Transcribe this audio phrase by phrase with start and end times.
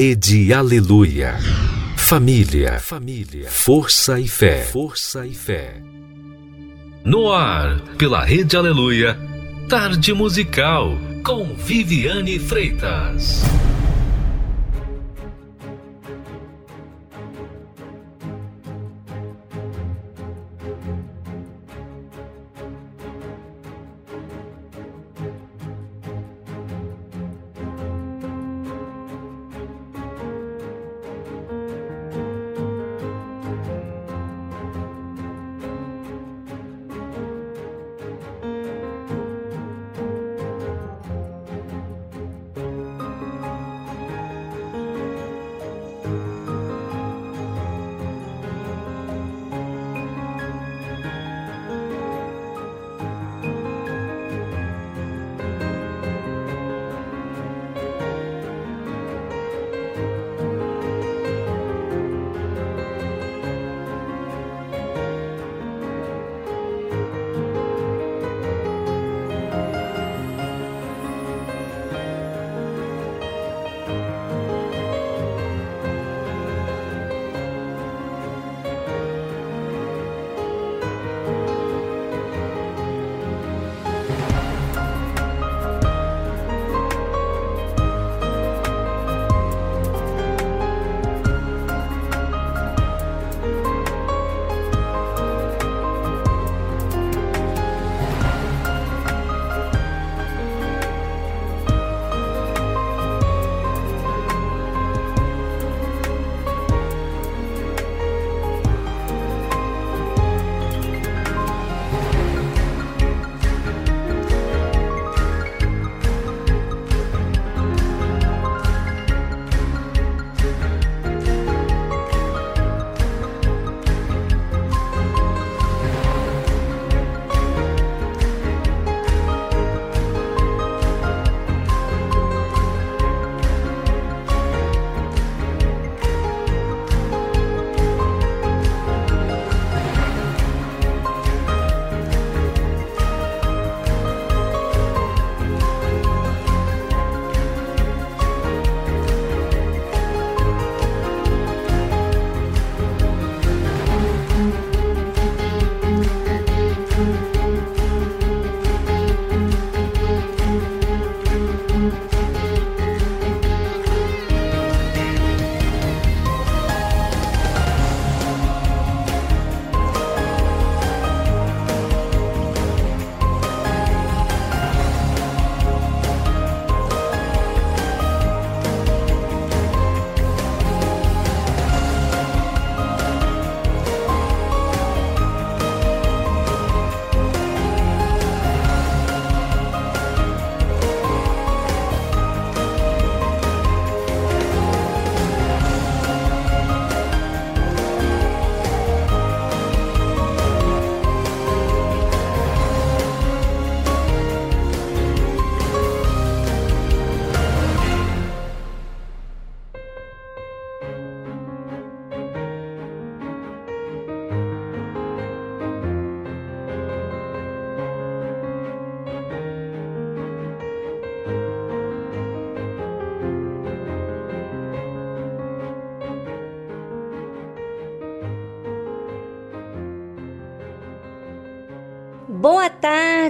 [0.00, 1.36] Rede Aleluia.
[1.96, 5.82] Família, família, força e fé, força e fé.
[7.04, 9.18] No ar, pela Rede Aleluia,
[9.68, 13.42] Tarde Musical, com Viviane Freitas.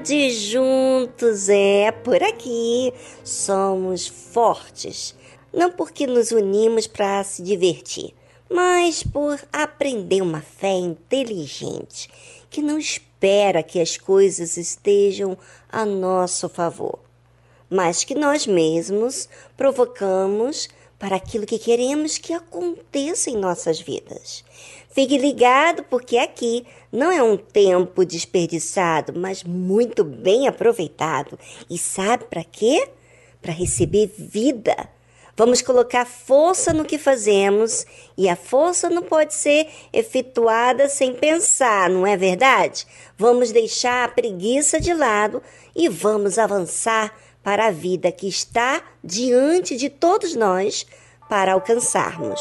[0.08, 2.92] Tarde, juntos é por aqui.
[3.22, 5.14] Somos fortes,
[5.52, 8.14] não porque nos unimos para se divertir,
[8.50, 12.08] mas por aprender uma fé inteligente
[12.48, 15.36] que não espera que as coisas estejam
[15.70, 16.98] a nosso favor,
[17.68, 24.42] mas que nós mesmos provocamos para aquilo que queremos que aconteça em nossas vidas.
[24.98, 31.38] Fique ligado, porque aqui não é um tempo desperdiçado, mas muito bem aproveitado.
[31.70, 32.88] E sabe para quê?
[33.40, 34.74] Para receber vida.
[35.36, 37.86] Vamos colocar força no que fazemos
[38.16, 42.84] e a força não pode ser efetuada sem pensar, não é verdade?
[43.16, 45.40] Vamos deixar a preguiça de lado
[45.76, 50.84] e vamos avançar para a vida que está diante de todos nós
[51.28, 52.40] para alcançarmos.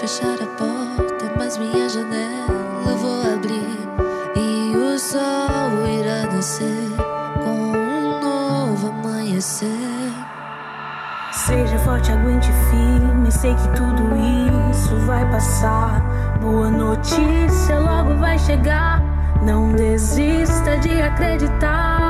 [0.00, 3.78] Fechar a porta, mas minha janela vou abrir
[4.34, 5.20] e o sol
[5.86, 6.90] irá nascer
[7.44, 9.68] com um novo amanhecer.
[11.32, 14.02] Seja forte, aguente firme, sei que tudo
[14.70, 16.00] isso vai passar.
[16.40, 19.02] Boa notícia logo vai chegar.
[19.42, 22.09] Não desista de acreditar.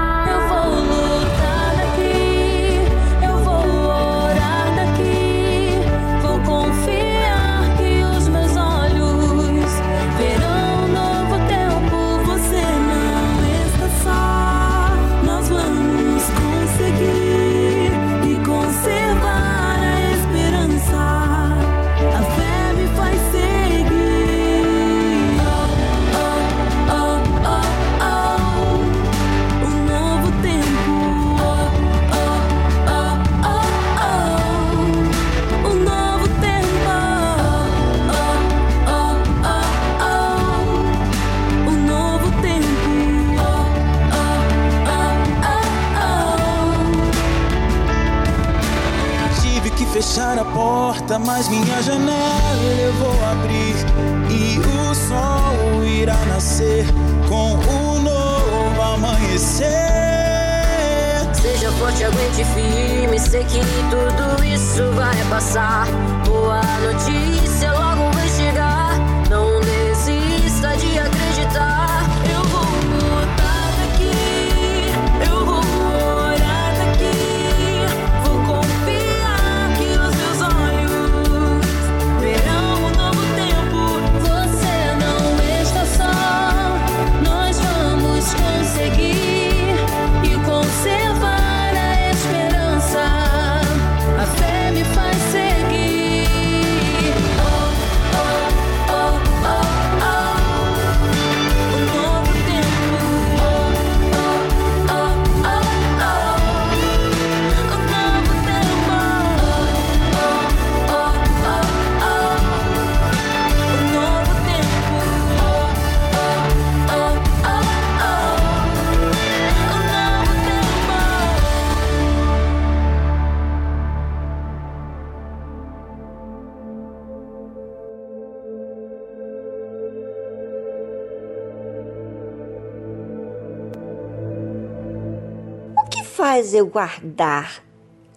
[136.54, 137.64] Eu guardar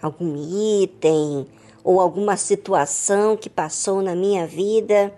[0.01, 0.35] algum
[0.81, 1.47] item
[1.83, 5.13] ou alguma situação que passou na minha vida?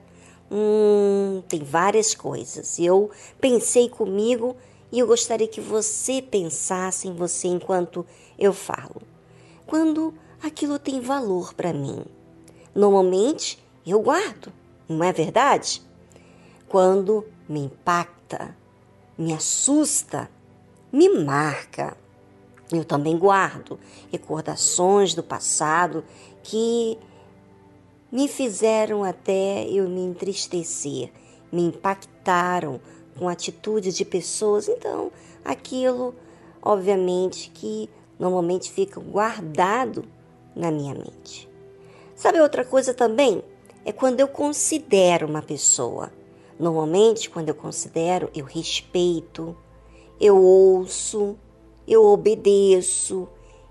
[0.51, 2.79] Hum, tem várias coisas.
[2.79, 3.09] Eu
[3.39, 4.55] pensei comigo
[4.91, 8.05] e eu gostaria que você pensasse em você enquanto
[8.37, 9.01] eu falo.
[9.65, 12.05] Quando aquilo tem valor para mim,
[12.73, 14.53] normalmente eu guardo,
[14.87, 15.81] não é verdade?
[16.67, 18.55] Quando me impacta,
[19.17, 20.29] me assusta,
[20.91, 21.97] me marca.
[22.71, 23.79] Eu também guardo
[24.11, 26.03] recordações do passado
[26.41, 26.97] que
[28.11, 31.11] me fizeram até eu me entristecer,
[31.51, 32.79] me impactaram
[33.17, 34.67] com atitudes de pessoas.
[34.67, 35.11] Então,
[35.43, 36.15] aquilo,
[36.61, 40.05] obviamente, que normalmente fica guardado
[40.55, 41.49] na minha mente.
[42.15, 43.43] Sabe outra coisa também?
[43.83, 46.11] É quando eu considero uma pessoa.
[46.57, 49.55] Normalmente, quando eu considero, eu respeito,
[50.19, 51.37] eu ouço,
[51.87, 53.27] eu obedeço,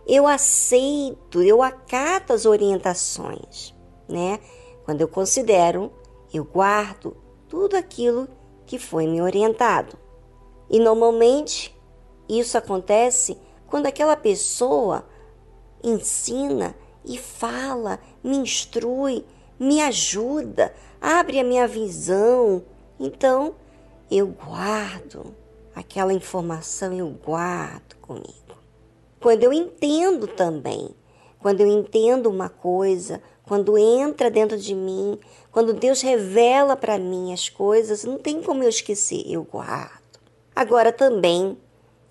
[0.07, 3.75] eu aceito, eu acato as orientações,
[4.09, 4.39] né?
[4.85, 5.91] Quando eu considero,
[6.33, 7.17] eu guardo
[7.49, 8.29] tudo aquilo
[8.67, 9.97] que foi me orientado.
[10.69, 11.75] E normalmente
[12.29, 15.07] isso acontece quando aquela pessoa
[15.83, 19.25] ensina e fala, me instrui,
[19.59, 22.63] me ajuda, abre a minha visão.
[22.99, 23.55] Então,
[24.11, 25.35] eu guardo
[25.75, 28.35] aquela informação, eu guardo comigo.
[29.21, 30.91] Quando eu entendo também,
[31.39, 35.19] quando eu entendo uma coisa, quando entra dentro de mim,
[35.51, 40.19] quando Deus revela para mim as coisas, não tem como eu esquecer, eu guardo.
[40.55, 41.59] Agora também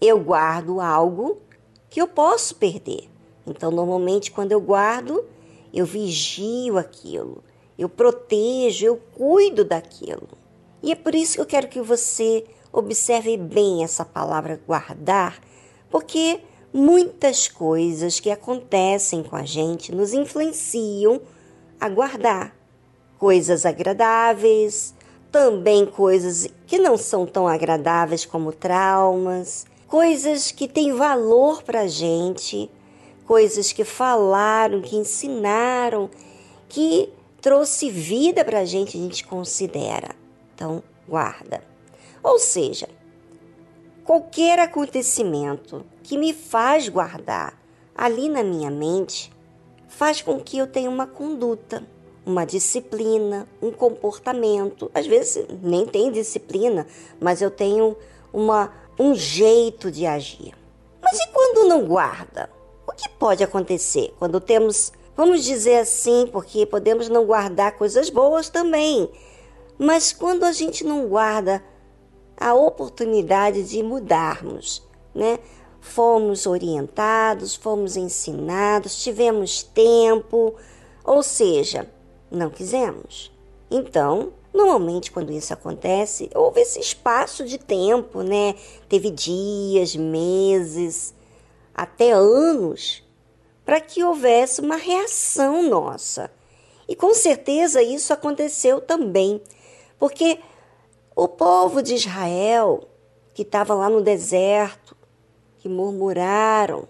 [0.02, 1.42] eu guardo algo
[1.90, 3.10] que eu posso perder.
[3.46, 5.26] Então, normalmente, quando eu guardo,
[5.74, 7.44] eu vigio aquilo,
[7.78, 10.30] eu protejo, eu cuido daquilo.
[10.82, 15.40] E é por isso que eu quero que você observe bem essa palavra guardar,
[15.92, 16.40] porque
[16.74, 21.22] muitas coisas que acontecem com a gente nos influenciam
[21.80, 22.56] a guardar.
[23.20, 24.96] Coisas agradáveis,
[25.32, 31.88] também coisas que não são tão agradáveis como traumas, coisas que têm valor para a
[31.88, 32.70] gente,
[33.28, 36.10] coisas que falaram, que ensinaram,
[36.68, 40.16] que trouxe vida para a gente, a gente considera.
[40.56, 41.73] Então, guarda.
[42.24, 42.88] Ou seja,
[44.06, 47.60] qualquer acontecimento que me faz guardar
[47.94, 49.32] ali na minha mente
[49.90, 51.84] faz com que eu tenha uma conduta,
[52.26, 54.90] uma disciplina, um comportamento.
[54.94, 56.88] Às vezes nem tem disciplina,
[57.20, 57.96] mas eu tenho
[58.32, 60.54] uma, um jeito de agir.
[61.02, 62.50] Mas e quando não guarda?
[62.88, 68.50] O que pode acontecer quando temos, vamos dizer assim, porque podemos não guardar coisas boas
[68.50, 69.10] também,
[69.78, 71.64] mas quando a gente não guarda
[72.38, 75.40] a oportunidade de mudarmos, né?
[75.80, 80.56] Fomos orientados, fomos ensinados, tivemos tempo,
[81.04, 81.90] ou seja,
[82.32, 83.32] não quisemos.
[83.70, 88.56] Então, normalmente quando isso acontece, houve esse espaço de tempo, né?
[88.88, 91.14] Teve dias, meses,
[91.74, 93.04] até anos,
[93.66, 96.32] para que houvesse uma reação nossa.
[96.88, 99.42] E com certeza isso aconteceu também,
[99.98, 100.40] porque
[101.16, 102.88] o povo de Israel,
[103.34, 104.96] que estava lá no deserto,
[105.60, 106.88] que murmuraram,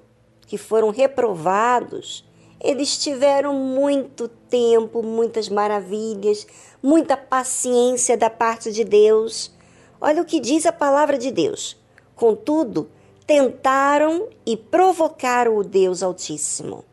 [0.48, 2.26] que foram reprovados,
[2.60, 6.48] eles tiveram muito tempo, muitas maravilhas,
[6.82, 9.52] muita paciência da parte de Deus.
[10.00, 11.76] Olha o que diz a palavra de Deus.
[12.16, 12.90] Contudo,
[13.28, 16.86] tentaram e provocaram o Deus Altíssimo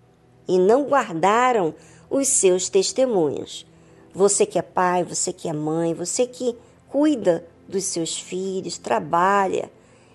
[0.49, 1.73] e não guardaram
[2.11, 3.65] os seus testemunhos.
[4.13, 6.57] Você que é pai, você que é mãe, você que
[6.91, 9.71] cuida dos seus filhos, trabalha,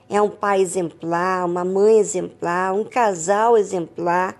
[0.09, 4.39] é um pai exemplar, uma mãe exemplar, um casal exemplar,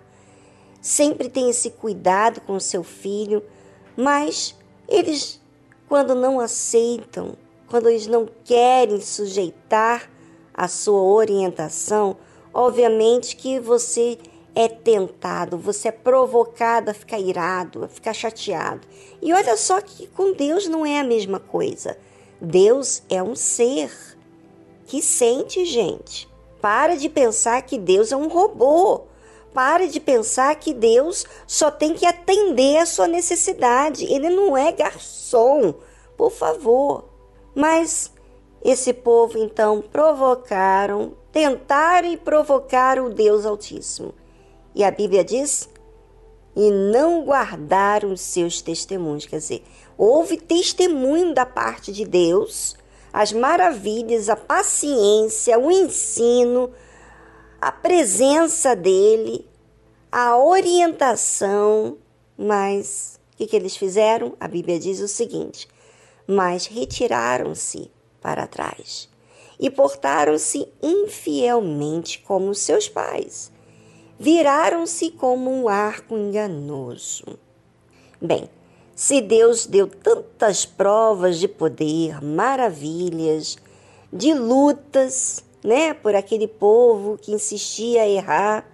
[0.82, 3.42] sempre tem esse cuidado com o seu filho,
[3.98, 4.56] mas
[4.88, 5.42] eles,
[5.88, 7.36] quando não aceitam,
[7.68, 10.10] quando eles não querem sujeitar
[10.54, 12.18] a sua orientação,
[12.54, 14.20] obviamente que você
[14.54, 18.88] é tentado, você é provocado a ficar irado, a ficar chateado.
[19.22, 21.98] E olha só que com Deus não é a mesma coisa.
[22.46, 23.92] Deus é um ser
[24.86, 26.30] que sente, gente.
[26.62, 29.02] Para de pensar que Deus é um robô.
[29.52, 34.06] Pare de pensar que Deus só tem que atender a sua necessidade.
[34.06, 35.74] Ele não é garçom,
[36.16, 37.06] por favor.
[37.56, 38.12] Mas
[38.64, 44.14] esse povo então provocaram, tentaram e provocaram o Deus Altíssimo.
[44.75, 45.70] E a Bíblia diz:
[46.56, 49.25] e não guardaram os seus testemunhos.
[49.25, 49.64] Quer dizer,
[49.98, 52.75] houve testemunho da parte de Deus,
[53.12, 56.72] as maravilhas, a paciência, o ensino,
[57.62, 59.48] a presença dele,
[60.12, 61.98] a orientação,
[62.38, 64.34] mas o que, que eles fizeram?
[64.40, 65.68] A Bíblia diz o seguinte:
[66.28, 69.10] mas retiraram-se para trás
[69.60, 73.52] e portaram-se infielmente como seus pais.
[74.20, 77.38] Viraram-se como um arco enganoso.
[78.22, 78.50] Bem,
[78.96, 83.58] se Deus deu tantas provas de poder, maravilhas,
[84.12, 88.66] de lutas, né, por aquele povo que insistia a errar,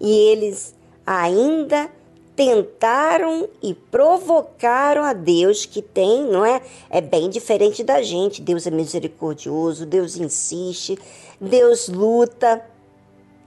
[0.00, 0.74] e eles
[1.06, 1.90] ainda
[2.34, 6.60] tentaram e provocaram a Deus que tem, não é?
[6.90, 8.42] É bem diferente da gente.
[8.42, 10.98] Deus é misericordioso, Deus insiste,
[11.40, 12.62] Deus luta.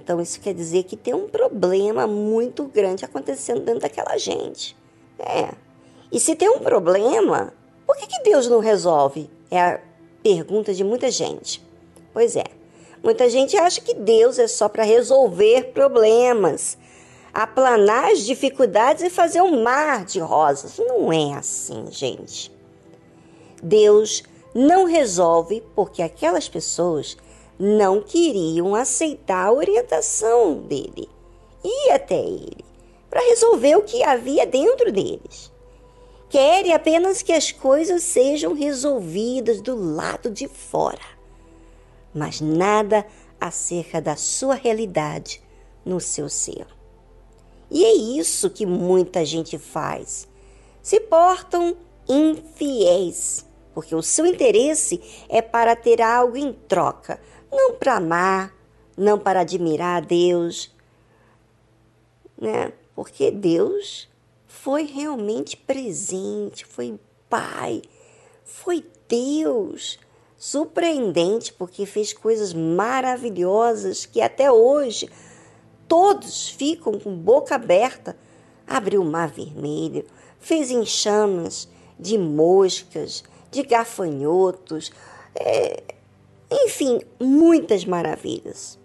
[0.01, 4.75] Então isso quer dizer que tem um problema muito grande acontecendo dentro daquela gente.
[5.19, 5.68] É.
[6.11, 7.53] E se tem um problema,
[7.85, 9.29] por que, que Deus não resolve?
[9.51, 9.79] É a
[10.23, 11.61] pergunta de muita gente.
[12.13, 12.45] Pois é.
[13.03, 16.77] Muita gente acha que Deus é só para resolver problemas,
[17.33, 20.77] aplanar as dificuldades e fazer um mar de rosas.
[20.77, 22.51] Não é assim, gente.
[23.61, 24.23] Deus
[24.53, 27.15] não resolve porque aquelas pessoas
[27.57, 31.07] não queriam aceitar a orientação dele
[31.63, 32.65] e até ele
[33.09, 35.48] para resolver o que havia dentro deles.
[36.29, 41.01] Querem apenas que as coisas sejam resolvidas do lado de fora,
[42.13, 43.05] mas nada
[43.41, 45.41] acerca da sua realidade
[45.83, 46.67] no seu ser.
[47.71, 50.27] E é isso que muita gente faz.
[50.83, 51.75] Se portam
[52.07, 57.19] infiéis, porque o seu interesse é para ter algo em troca,
[57.51, 58.53] não para amar,
[58.95, 60.71] não para admirar a Deus,
[62.39, 62.71] né?
[62.95, 64.09] Porque Deus
[64.61, 66.99] foi realmente presente, foi
[67.29, 67.81] Pai,
[68.43, 69.99] foi Deus.
[70.37, 75.09] Surpreendente, porque fez coisas maravilhosas que até hoje
[75.87, 78.17] todos ficam com boca aberta.
[78.65, 80.05] Abriu o mar vermelho,
[80.39, 81.67] fez enxamas
[81.99, 84.91] de moscas, de gafanhotos,
[85.35, 85.83] é,
[86.65, 88.79] enfim, muitas maravilhas.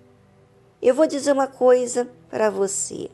[0.83, 3.09] Eu vou dizer uma coisa para você.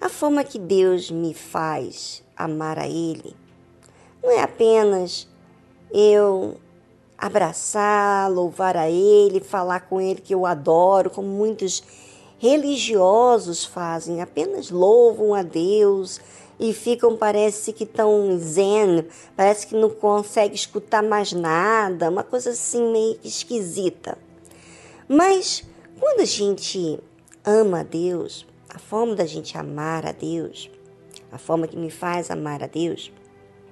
[0.00, 3.36] A forma que Deus me faz amar a Ele
[4.22, 5.28] não é apenas
[5.92, 6.56] eu
[7.18, 11.82] abraçar, louvar a Ele, falar com Ele que eu adoro, como muitos
[12.38, 16.18] religiosos fazem, apenas louvam a Deus
[16.58, 22.50] e ficam, parece que tão zen, parece que não consegue escutar mais nada, uma coisa
[22.50, 24.16] assim meio esquisita.
[25.06, 25.64] Mas
[25.98, 26.98] quando a gente
[27.44, 30.70] ama a Deus, a forma da gente amar a Deus,
[31.32, 33.12] a forma que me faz amar a Deus,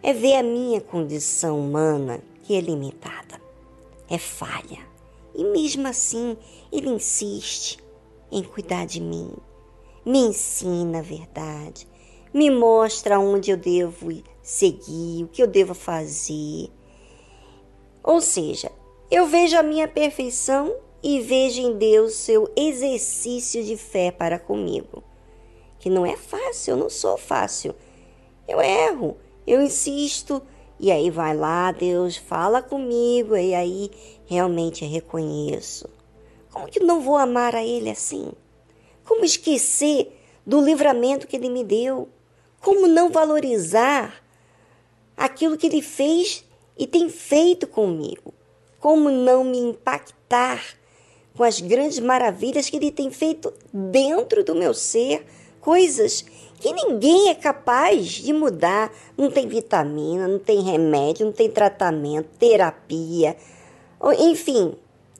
[0.02, 3.40] é ver a minha condição humana que é limitada,
[4.08, 4.86] é falha.
[5.34, 6.36] E mesmo assim,
[6.72, 7.78] Ele insiste
[8.30, 9.32] em cuidar de mim,
[10.04, 11.86] me ensina a verdade,
[12.34, 14.08] me mostra onde eu devo
[14.42, 16.70] seguir, o que eu devo fazer.
[18.02, 18.70] Ou seja,
[19.10, 25.02] eu vejo a minha perfeição e vejo em Deus seu exercício de fé para comigo.
[25.78, 27.74] Que não é fácil, eu não sou fácil.
[28.46, 30.42] Eu erro, eu insisto,
[30.80, 33.90] e aí vai lá, Deus fala comigo, e aí
[34.26, 35.88] realmente reconheço.
[36.52, 38.32] Como que não vou amar a Ele assim?
[39.04, 42.08] Como esquecer do livramento que Ele me deu?
[42.60, 44.22] Como não valorizar
[45.16, 46.44] aquilo que Ele fez
[46.76, 48.34] e tem feito comigo?
[48.80, 50.77] Como não me impactar
[51.38, 55.24] com as grandes maravilhas que Ele tem feito dentro do meu ser,
[55.60, 56.24] coisas
[56.58, 58.92] que ninguém é capaz de mudar.
[59.16, 63.36] Não tem vitamina, não tem remédio, não tem tratamento, terapia,
[64.18, 64.74] enfim,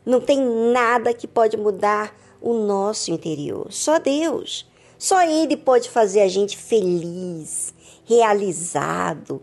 [0.05, 0.41] não tem
[0.73, 3.69] nada que pode mudar o nosso interior.
[3.71, 4.67] Só Deus.
[4.99, 7.73] Só Ele pode fazer a gente feliz,
[8.05, 9.41] realizado,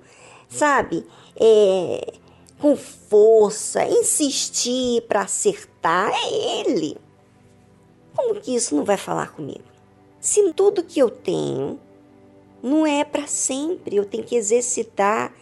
[0.49, 1.05] sabe?
[1.39, 2.15] É,
[2.59, 6.97] com força, insistir para acertar, é Ele.
[8.15, 9.63] Como que isso não vai falar comigo?
[10.19, 11.79] Se tudo que eu tenho
[12.63, 15.33] não é para sempre, eu tenho que exercitar,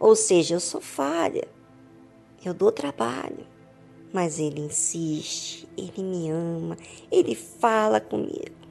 [0.00, 1.46] ou seja, eu sou falha,
[2.44, 3.46] eu dou trabalho,
[4.12, 6.76] mas Ele insiste, Ele me ama,
[7.12, 8.64] Ele fala comigo.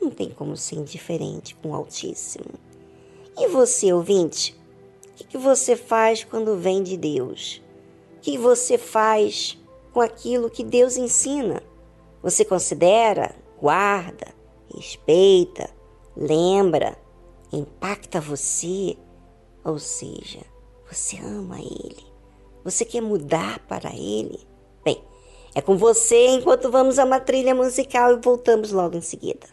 [0.00, 2.54] Não tem como ser indiferente com o Altíssimo.
[3.36, 4.58] E você, ouvinte?
[5.20, 7.62] O que, você faz quando vem de Deus?
[8.16, 9.59] O que você faz
[9.92, 11.62] com aquilo que Deus ensina?
[12.22, 14.28] Você considera, guarda,
[14.74, 15.70] respeita,
[16.16, 16.96] lembra,
[17.52, 18.96] impacta você?
[19.64, 20.40] Ou seja,
[20.90, 22.04] você ama Ele?
[22.64, 24.40] Você quer mudar para Ele?
[24.84, 25.02] Bem,
[25.54, 29.46] é com você enquanto vamos a uma trilha musical e voltamos logo em seguida.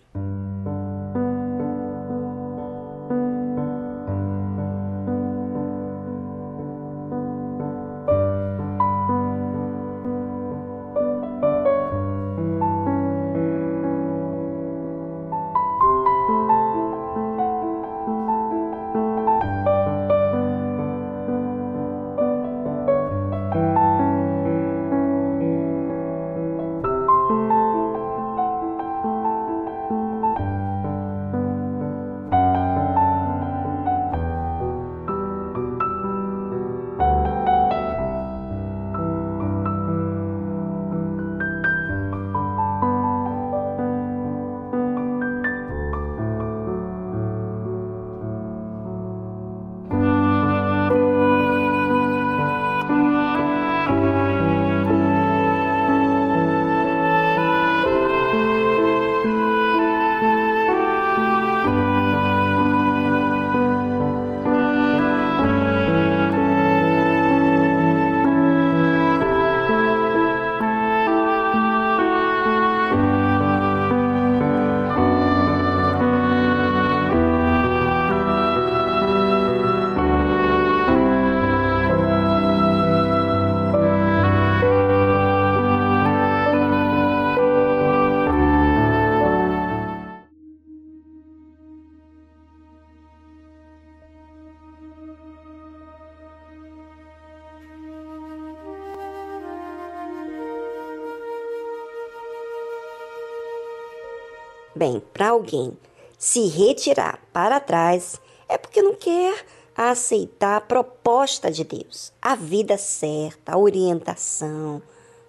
[105.47, 105.77] Alguém
[106.17, 112.77] se retirar para trás é porque não quer aceitar a proposta de Deus, a vida
[112.77, 114.81] certa, a orientação,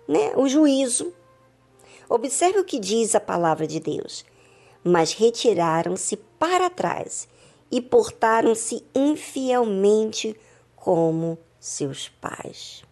[0.09, 0.33] né?
[0.35, 1.12] o juízo.
[2.09, 4.24] Observe o que diz a palavra de Deus.
[4.83, 7.28] Mas retiraram-se para trás
[7.70, 10.35] e portaram-se infielmente
[10.74, 12.83] como seus pais.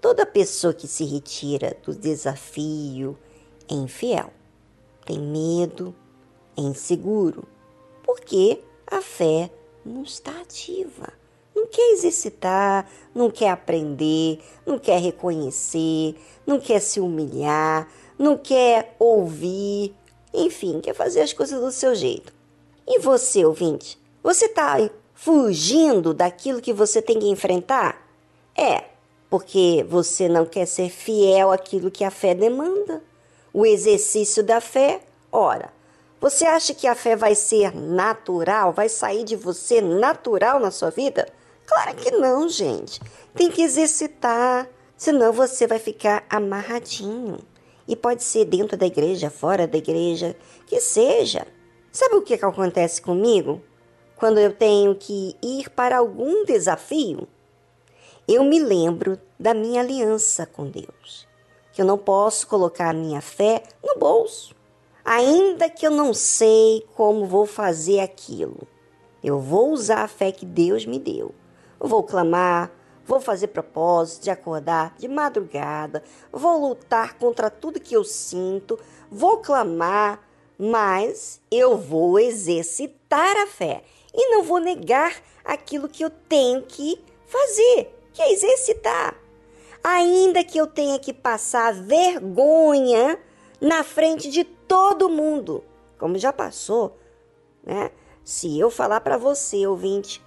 [0.00, 3.18] Toda pessoa que se retira do desafio
[3.68, 4.32] é infiel,
[5.04, 5.94] tem medo,
[6.60, 7.44] inseguro,
[8.02, 9.50] porque a fé
[9.84, 11.12] não está ativa.
[11.54, 16.16] Não quer exercitar, não quer aprender, não quer reconhecer,
[16.46, 19.94] não quer se humilhar, não quer ouvir,
[20.32, 22.32] enfim, quer fazer as coisas do seu jeito.
[22.86, 23.98] E você, ouvinte?
[24.22, 24.76] Você está
[25.14, 28.06] fugindo daquilo que você tem que enfrentar?
[28.56, 28.84] É,
[29.28, 33.02] porque você não quer ser fiel àquilo que a fé demanda.
[33.52, 35.72] O exercício da fé, ora,
[36.20, 40.90] você acha que a fé vai ser natural, vai sair de você natural na sua
[40.90, 41.28] vida?
[41.64, 43.00] Claro que não, gente.
[43.34, 47.38] Tem que exercitar, senão você vai ficar amarradinho.
[47.86, 51.46] E pode ser dentro da igreja, fora da igreja, que seja.
[51.92, 53.62] Sabe o que, acontece comigo?
[54.16, 57.28] Quando eu tenho que ir para algum desafio,
[58.26, 61.28] eu me lembro da minha aliança com Deus.
[61.72, 64.57] Que eu não posso colocar a minha fé no bolso.
[65.10, 68.68] Ainda que eu não sei como vou fazer aquilo,
[69.24, 71.34] eu vou usar a fé que Deus me deu.
[71.80, 72.70] Eu vou clamar,
[73.06, 78.78] vou fazer propósito de acordar de madrugada, vou lutar contra tudo que eu sinto,
[79.10, 80.20] vou clamar,
[80.58, 87.02] mas eu vou exercitar a fé e não vou negar aquilo que eu tenho que
[87.24, 89.16] fazer que é exercitar.
[89.82, 93.18] Ainda que eu tenha que passar vergonha
[93.60, 95.64] na frente de todo mundo,
[95.98, 96.96] como já passou,
[97.62, 97.90] né?
[98.24, 100.22] Se eu falar para você, ouvinte,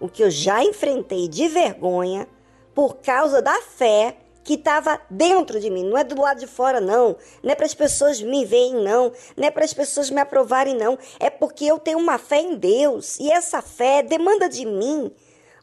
[0.00, 2.26] o que eu já enfrentei de vergonha
[2.74, 6.80] por causa da fé que estava dentro de mim, não é do lado de fora,
[6.80, 7.16] não.
[7.42, 9.10] Não é para as pessoas me verem, não.
[9.36, 10.98] Não é para as pessoas me aprovarem, não.
[11.18, 15.10] É porque eu tenho uma fé em Deus e essa fé demanda de mim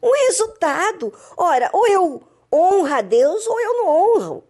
[0.02, 1.12] um resultado.
[1.36, 2.22] Ora, ou eu
[2.52, 4.44] honro a Deus ou eu não honro.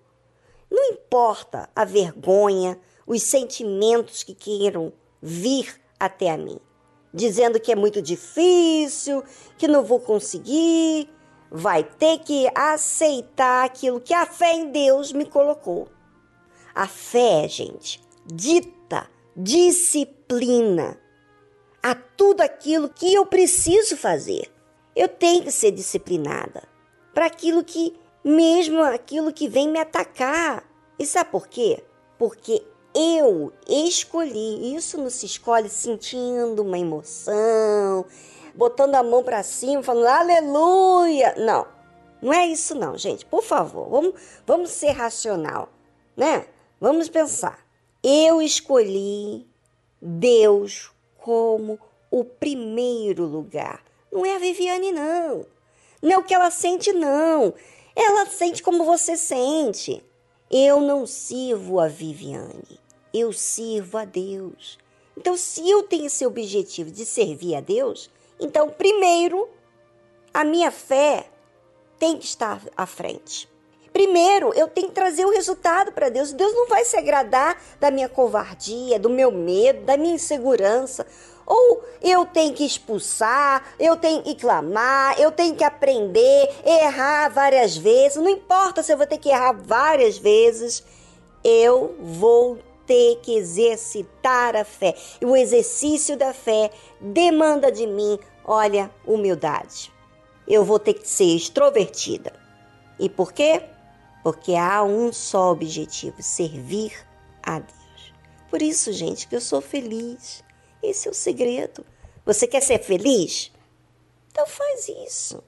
[0.72, 6.58] Não importa a vergonha, os sentimentos que queiram vir até a mim,
[7.12, 9.22] dizendo que é muito difícil,
[9.58, 11.10] que não vou conseguir,
[11.50, 15.88] vai ter que aceitar aquilo que a fé em Deus me colocou.
[16.74, 20.98] A fé, gente, dita disciplina
[21.82, 24.50] a tudo aquilo que eu preciso fazer.
[24.96, 26.62] Eu tenho que ser disciplinada
[27.12, 30.64] para aquilo que, mesmo aquilo que vem me atacar.
[30.98, 31.82] E sabe por quê?
[32.18, 32.62] Porque
[32.94, 34.74] eu escolhi.
[34.74, 38.04] Isso não se escolhe sentindo uma emoção,
[38.54, 41.34] botando a mão para cima, falando aleluia.
[41.38, 41.66] Não,
[42.20, 43.24] não é isso não, gente.
[43.24, 44.14] Por favor, vamos,
[44.46, 45.68] vamos ser racional,
[46.16, 46.46] né?
[46.80, 47.58] Vamos pensar.
[48.02, 49.46] Eu escolhi
[50.00, 51.78] Deus como
[52.10, 53.82] o primeiro lugar
[54.12, 55.46] não é a Viviane, não.
[56.02, 57.54] Não é o que ela sente, não.
[57.94, 60.04] Ela sente como você sente.
[60.50, 62.80] Eu não sirvo a Viviane.
[63.12, 64.78] Eu sirvo a Deus.
[65.16, 69.48] Então, se eu tenho esse objetivo de servir a Deus, então, primeiro,
[70.32, 71.26] a minha fé
[71.98, 73.48] tem que estar à frente.
[73.92, 76.32] Primeiro, eu tenho que trazer o resultado para Deus.
[76.32, 81.06] Deus não vai se agradar da minha covardia, do meu medo, da minha insegurança.
[81.46, 87.76] Ou eu tenho que expulsar, eu tenho que clamar, eu tenho que aprender, errar várias
[87.76, 88.16] vezes.
[88.16, 90.84] Não importa se eu vou ter que errar várias vezes,
[91.44, 94.94] eu vou ter que exercitar a fé.
[95.20, 99.92] E o exercício da fé demanda de mim, olha, humildade.
[100.46, 102.32] Eu vou ter que ser extrovertida.
[102.98, 103.62] E por quê?
[104.22, 106.92] Porque há um só objetivo: servir
[107.42, 108.12] a Deus.
[108.50, 110.44] Por isso, gente, que eu sou feliz
[110.82, 111.84] esse é o segredo.
[112.24, 113.52] Você quer ser feliz?
[114.30, 115.42] Então faz isso.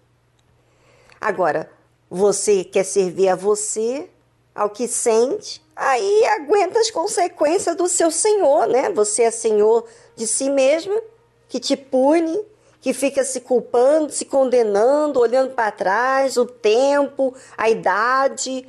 [1.20, 1.70] Agora,
[2.10, 4.08] você quer servir a você,
[4.54, 8.90] ao que sente, aí aguenta as consequências do seu Senhor, né?
[8.90, 11.00] Você é Senhor de si mesmo,
[11.48, 12.40] que te pune,
[12.80, 18.68] que fica se culpando, se condenando, olhando para trás, o tempo, a idade.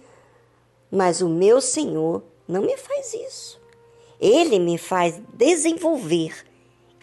[0.90, 3.60] Mas o meu Senhor não me faz isso.
[4.20, 6.34] Ele me faz desenvolver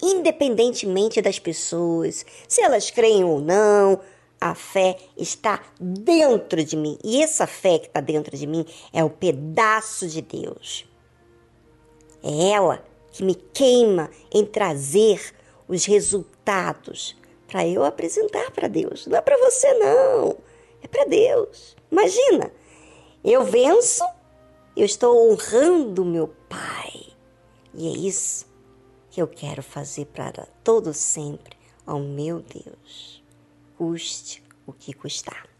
[0.02, 4.00] independentemente das pessoas, se elas creem ou não,
[4.40, 6.98] a fé está dentro de mim.
[7.04, 10.84] E essa fé que está dentro de mim é o pedaço de Deus.
[12.22, 15.32] É ela que me queima em trazer
[15.68, 19.06] os resultados para eu apresentar para Deus.
[19.06, 20.36] Não é para você, não.
[20.82, 21.76] É para Deus.
[21.90, 22.52] Imagina,
[23.22, 24.04] eu venço,
[24.76, 27.12] eu estou honrando meu Pai.
[27.74, 28.51] E é isso
[29.12, 31.54] que eu quero fazer para todo sempre
[31.86, 33.22] ao meu Deus,
[33.76, 35.51] custe o que custar.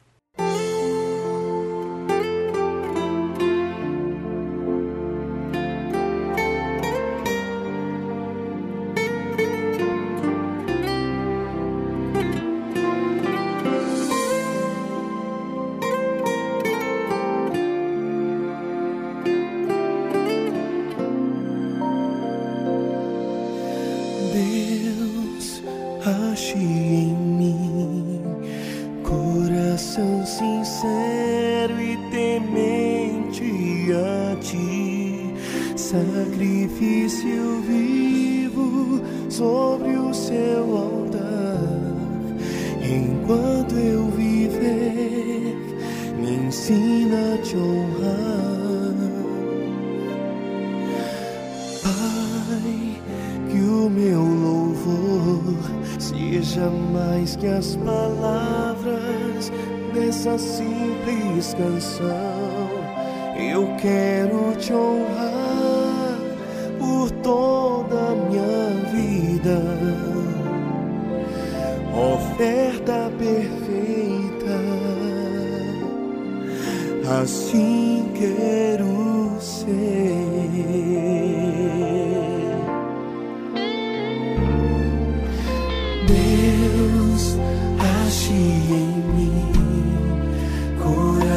[77.22, 79.82] Assim quero ser.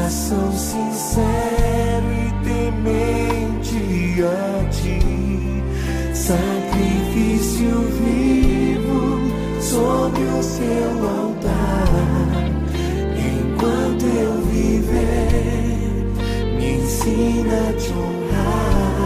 [0.06, 5.00] coração sincero e temente a ti,
[6.13, 9.19] sacrifício vivo
[9.60, 12.55] sobre o seu altar.
[17.06, 19.06] Ensina a te honrar,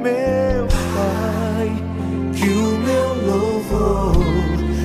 [0.00, 1.68] meu Pai,
[2.34, 4.24] que o meu louvor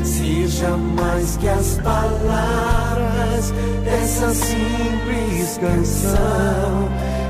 [0.03, 3.53] seja mais que as palavras
[3.85, 6.89] dessa simples canção.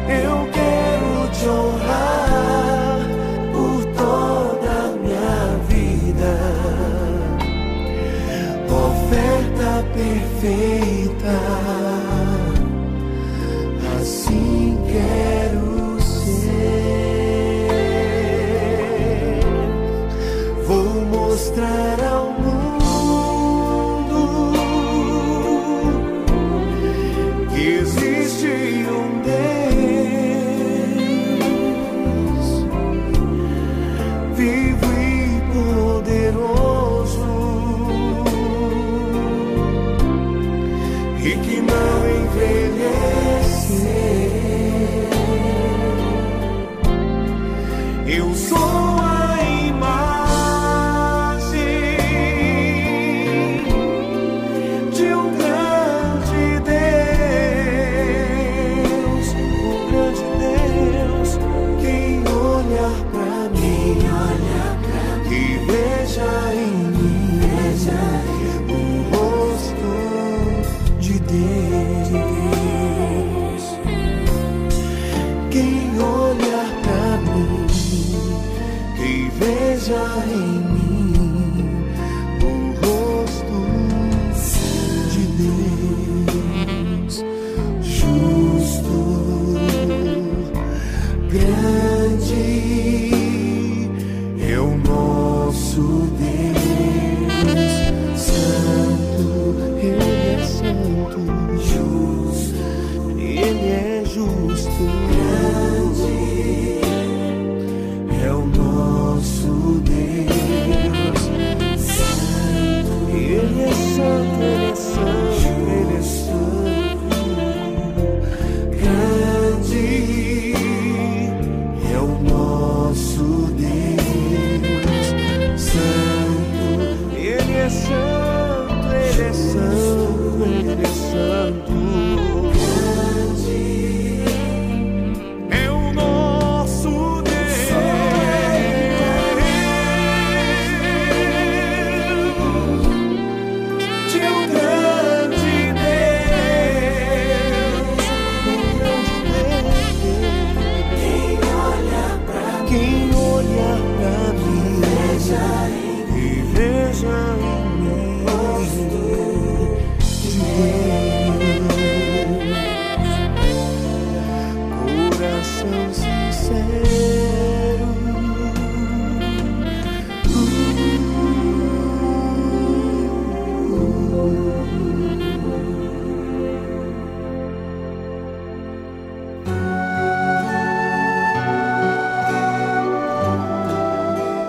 [0.10, 3.00] Eu quero te honrar
[3.54, 6.34] por toda a minha vida.
[8.68, 11.38] Oferta perfeita,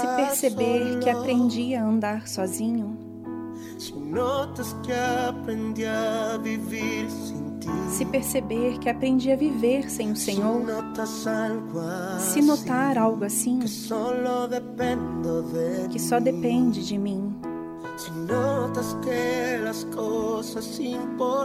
[0.00, 2.96] Se perceber que aprendi a andar sozinho,
[7.90, 10.62] se perceber que aprendi a viver sem o Senhor,
[12.18, 13.60] se notar algo assim,
[15.90, 17.34] que só depende de mim,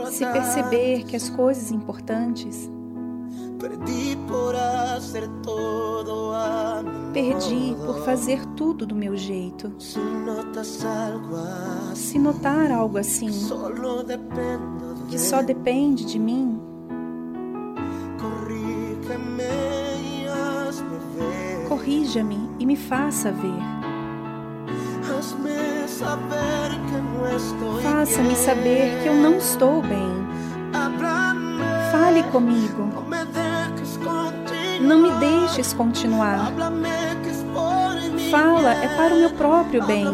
[0.10, 2.70] se perceber que as coisas importantes
[7.14, 9.74] Perdi por fazer tudo do meu jeito.
[11.96, 13.30] Se notar algo assim,
[15.10, 16.60] que só depende de mim,
[21.68, 23.60] corrija-me e me faça ver.
[27.82, 30.28] Faça-me saber que eu não estou bem.
[31.92, 33.07] Fale comigo.
[34.80, 36.52] Não me deixes continuar.
[38.30, 40.06] Fala é para o meu próprio bem.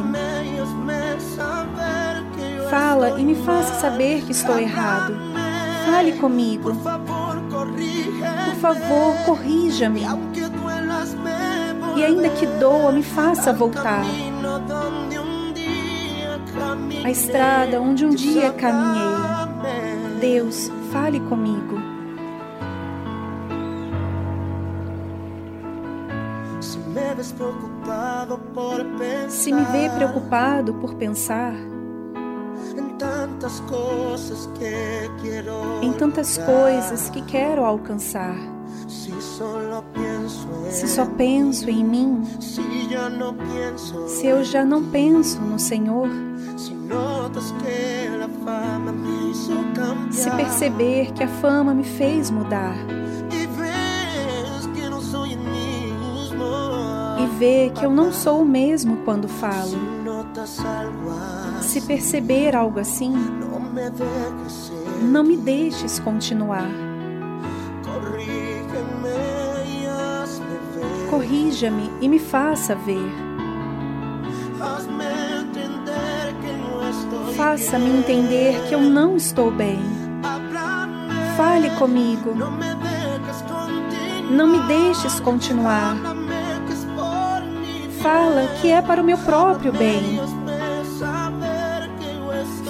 [2.69, 5.15] Fala e me faça saber que estou errado.
[5.85, 6.71] Fale comigo.
[6.73, 10.01] Por favor, corrija-me.
[11.95, 14.03] E ainda que doa, me faça voltar.
[17.03, 19.13] A estrada onde um dia caminhei.
[20.19, 21.92] Deus, fale comigo.
[29.29, 31.53] Se me vê preocupado por pensar
[35.81, 38.35] em tantas coisas que quero alcançar,
[40.69, 42.23] se só penso em mim,
[44.07, 46.07] se eu já não penso no Senhor,
[50.11, 52.75] se perceber que a fama me fez mudar
[57.75, 59.77] que eu não sou o mesmo quando falo.
[61.61, 63.13] Se perceber algo assim,
[65.01, 66.69] não me deixes continuar.
[71.09, 73.11] Corrija-me e me faça ver.
[77.35, 79.79] Faça-me entender que eu não estou bem.
[81.35, 82.33] Fale comigo.
[84.31, 86.12] Não me deixes continuar.
[88.03, 90.19] Fala que é para o meu próprio bem.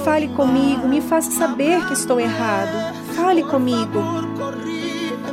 [0.06, 2.94] Fale comigo, me faça saber que estou errado.
[3.16, 4.00] Fale comigo.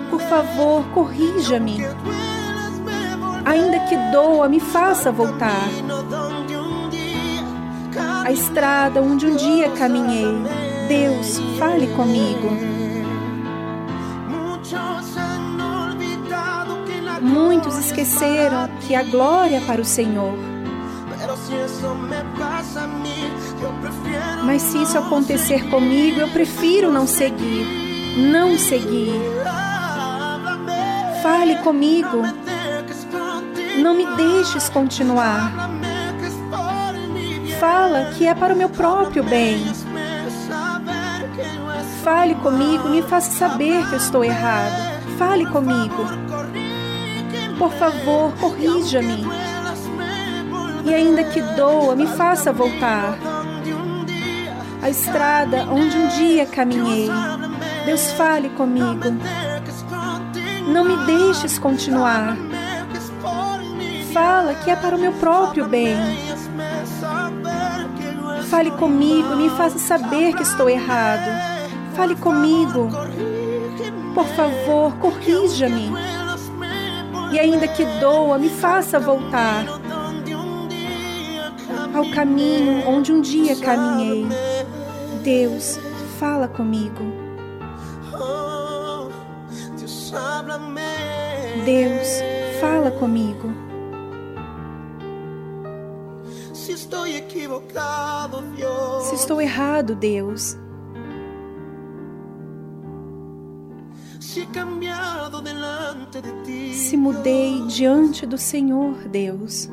[0.08, 1.80] Por favor, corrija-me.
[3.44, 5.68] Ainda que doa, me faça voltar.
[8.24, 10.34] A estrada onde um dia caminhei.
[10.88, 12.79] Deus, fale comigo.
[17.30, 20.34] Muitos esqueceram que a glória é para o Senhor.
[24.44, 27.66] Mas se isso acontecer comigo, eu prefiro não seguir.
[28.16, 29.14] Não seguir.
[31.22, 32.22] Fale comigo.
[33.78, 35.70] Não me deixes continuar.
[37.60, 39.64] Fala que é para o meu próprio bem.
[42.02, 44.98] Fale comigo, me faça saber que eu estou errado.
[45.18, 46.29] Fale comigo.
[47.60, 49.22] Por favor, corrija-me.
[50.82, 53.18] E ainda que doa, me faça voltar.
[54.82, 57.10] A estrada onde um dia caminhei.
[57.84, 59.14] Deus fale comigo.
[60.72, 62.34] Não me deixes continuar.
[64.14, 65.98] Fala que é para o meu próprio bem.
[68.48, 71.28] Fale comigo, me faça saber que estou errado.
[71.94, 72.88] Fale comigo.
[74.14, 76.19] Por favor, corrija-me
[77.32, 79.64] e ainda que doa, me faça voltar
[81.94, 84.26] ao caminho onde um dia caminhei.
[85.22, 85.78] Deus,
[86.18, 87.20] fala comigo.
[91.64, 92.08] Deus,
[92.60, 93.52] fala comigo.
[96.52, 99.04] Se estou equivocado, Deus.
[99.04, 100.56] Se estou errado, Deus.
[106.72, 109.68] Se mudei diante do Senhor, Deus.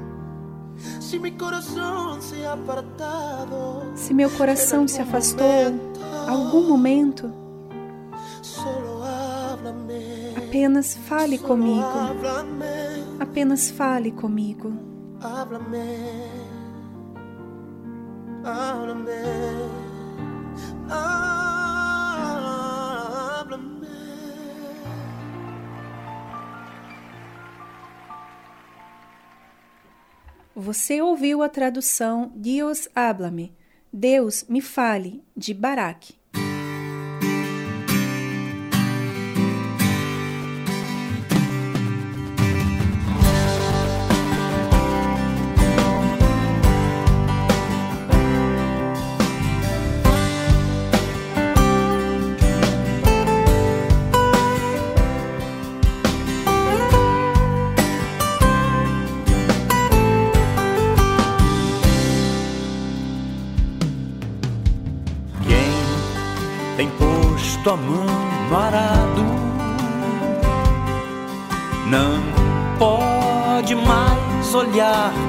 [3.96, 5.46] Se meu coração se afastou
[6.28, 7.32] algum momento,
[10.36, 11.86] apenas fale comigo.
[13.20, 14.74] Apenas fale comigo.
[18.44, 19.18] Háblame.
[30.60, 33.56] Você ouviu a tradução Dios háblame,
[33.94, 36.16] Deus me fale, de Barak.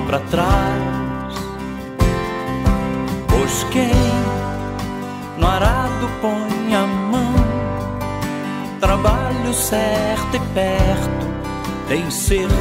[0.08, 1.34] Para trás,
[3.28, 3.92] pois quem
[5.36, 7.34] no arado põe a mão,
[8.80, 11.26] trabalho certo e perto,
[11.88, 12.57] tem serviço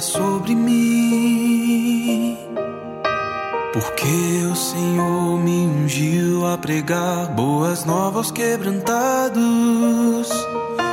[0.00, 2.36] sobre mim.
[3.72, 10.28] Porque o Senhor me ungiu a pregar boas novas quebrantados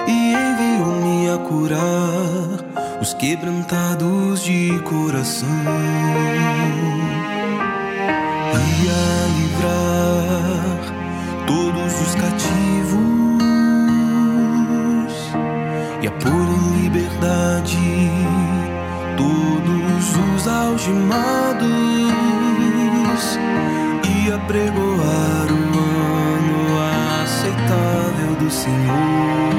[0.08, 5.47] e enviou-me a curar os quebrantados de coração
[8.53, 10.80] e a livrar
[11.47, 13.08] todos os cativos
[16.01, 17.97] e a pôr em liberdade
[19.18, 21.68] todos os algemados
[24.05, 25.61] e apregoar o
[26.39, 26.61] ano
[27.24, 29.53] aceitável do Senhor.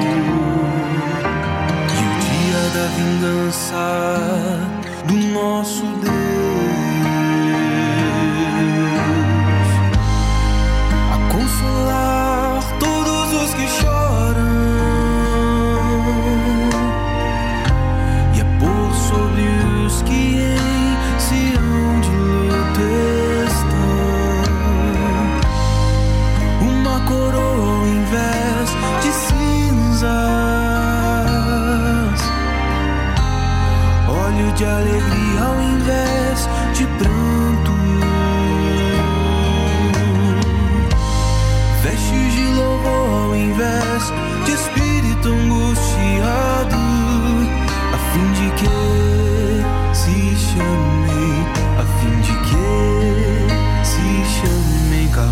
[1.93, 3.85] E o dia da vingança
[5.05, 5.85] do nosso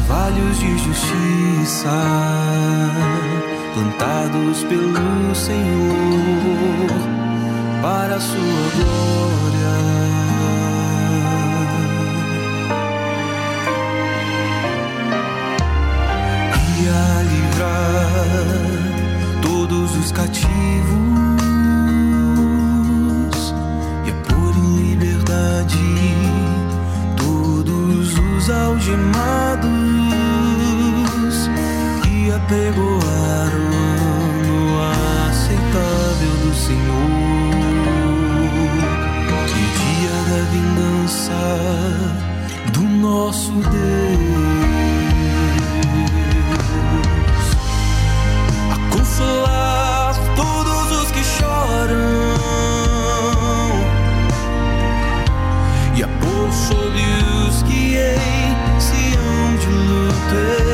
[0.07, 1.89] Carvalhos de justiça
[3.73, 6.87] plantados pelo Senhor
[7.81, 9.75] para a sua glória.
[16.79, 18.21] E a livrar
[19.41, 20.47] todos os cativos
[24.05, 25.77] e é a pôr em liberdade
[27.17, 29.46] todos os algemados
[32.47, 34.79] apregoar o ano
[35.29, 37.51] aceitável do Senhor.
[39.47, 41.41] Que dia da vingança
[42.71, 43.67] do nosso Deus.
[48.71, 52.37] A consolar todos os que choram.
[55.97, 57.03] E a pôr sobre
[57.45, 60.66] os que em sião hão de lutar.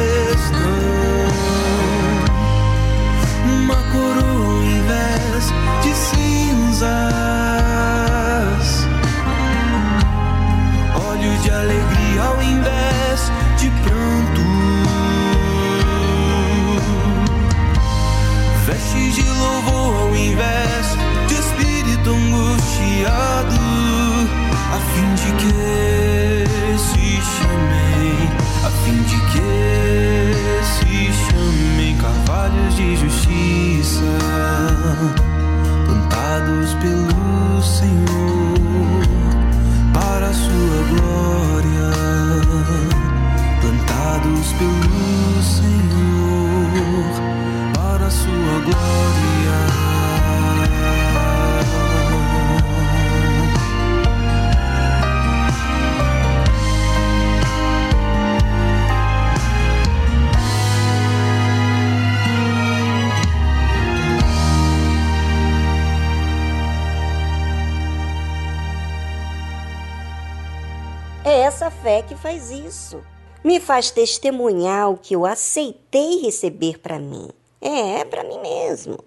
[73.63, 77.29] Faz testemunhar o que eu aceitei receber para mim.
[77.59, 78.99] É, para mim mesmo.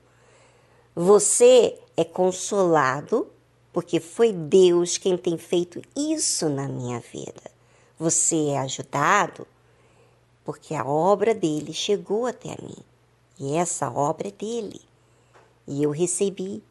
[0.95, 3.29] Você é consolado
[3.73, 7.51] porque foi Deus quem tem feito isso na minha vida.
[7.99, 9.47] Você é ajudado
[10.45, 12.79] porque a obra dele chegou até mim.
[13.39, 14.81] E essa obra é dele.
[15.67, 16.63] E eu recebi.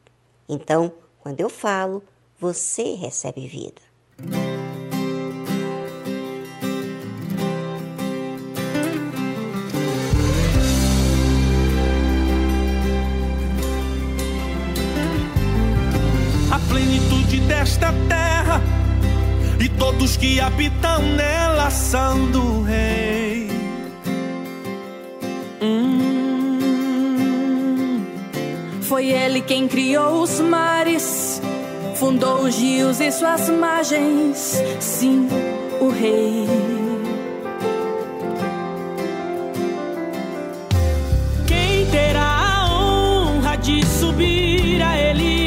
[0.50, 2.02] Então, quando eu falo,
[2.40, 3.82] você recebe vida.
[17.46, 18.62] Desta terra
[19.60, 23.50] e todos que habitam nela são do Rei.
[25.62, 26.06] Hum.
[28.82, 31.41] Foi ele quem criou os mares,
[31.96, 34.62] fundou os rios e suas margens.
[34.80, 35.28] Sim,
[35.80, 36.48] o Rei.
[41.48, 45.45] Quem terá a honra de subir a Ele?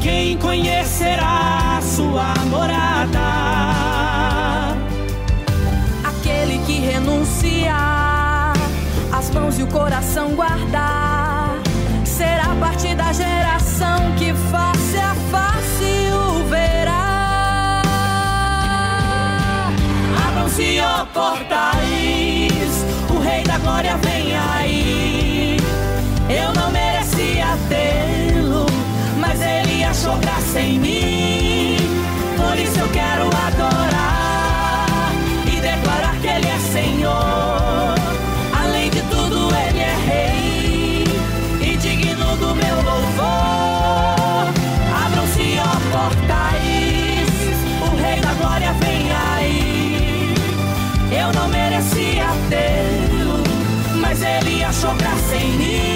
[0.00, 3.18] Quem conhecerá sua morada?
[6.02, 8.54] Aquele que renunciar,
[9.12, 11.58] as mãos e o coração guardar,
[12.04, 17.82] será parte da geração que face a face o verá.
[20.28, 22.84] Abram-se, ó portais,
[23.14, 25.56] o Rei da Glória vem aí.
[26.30, 26.79] Eu não merecia
[30.00, 31.76] ele achou graça em mim.
[32.36, 35.12] Por isso eu quero adorar
[35.46, 37.94] e declarar que ele é Senhor.
[38.62, 41.04] Além de tudo, ele é Rei
[41.60, 44.48] e digno do meu louvor.
[45.04, 47.28] Abram-se, ó portais,
[47.82, 50.34] o Rei da Glória vem aí.
[51.12, 53.42] Eu não merecia tê-lo,
[54.00, 55.89] mas ele achou graça em mim.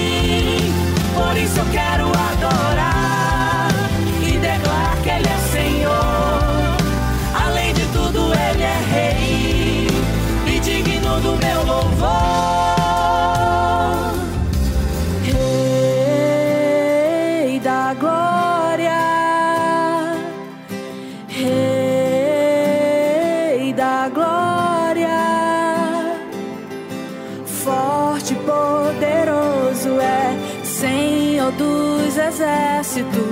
[32.97, 33.24] институт.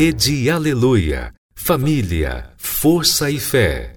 [0.00, 1.34] Rede Aleluia.
[1.56, 3.96] Família, força e fé.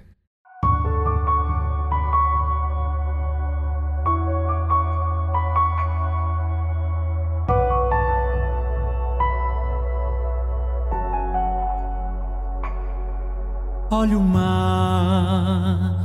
[13.92, 16.04] Olha o mar,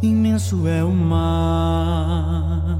[0.00, 2.78] imenso é o mar.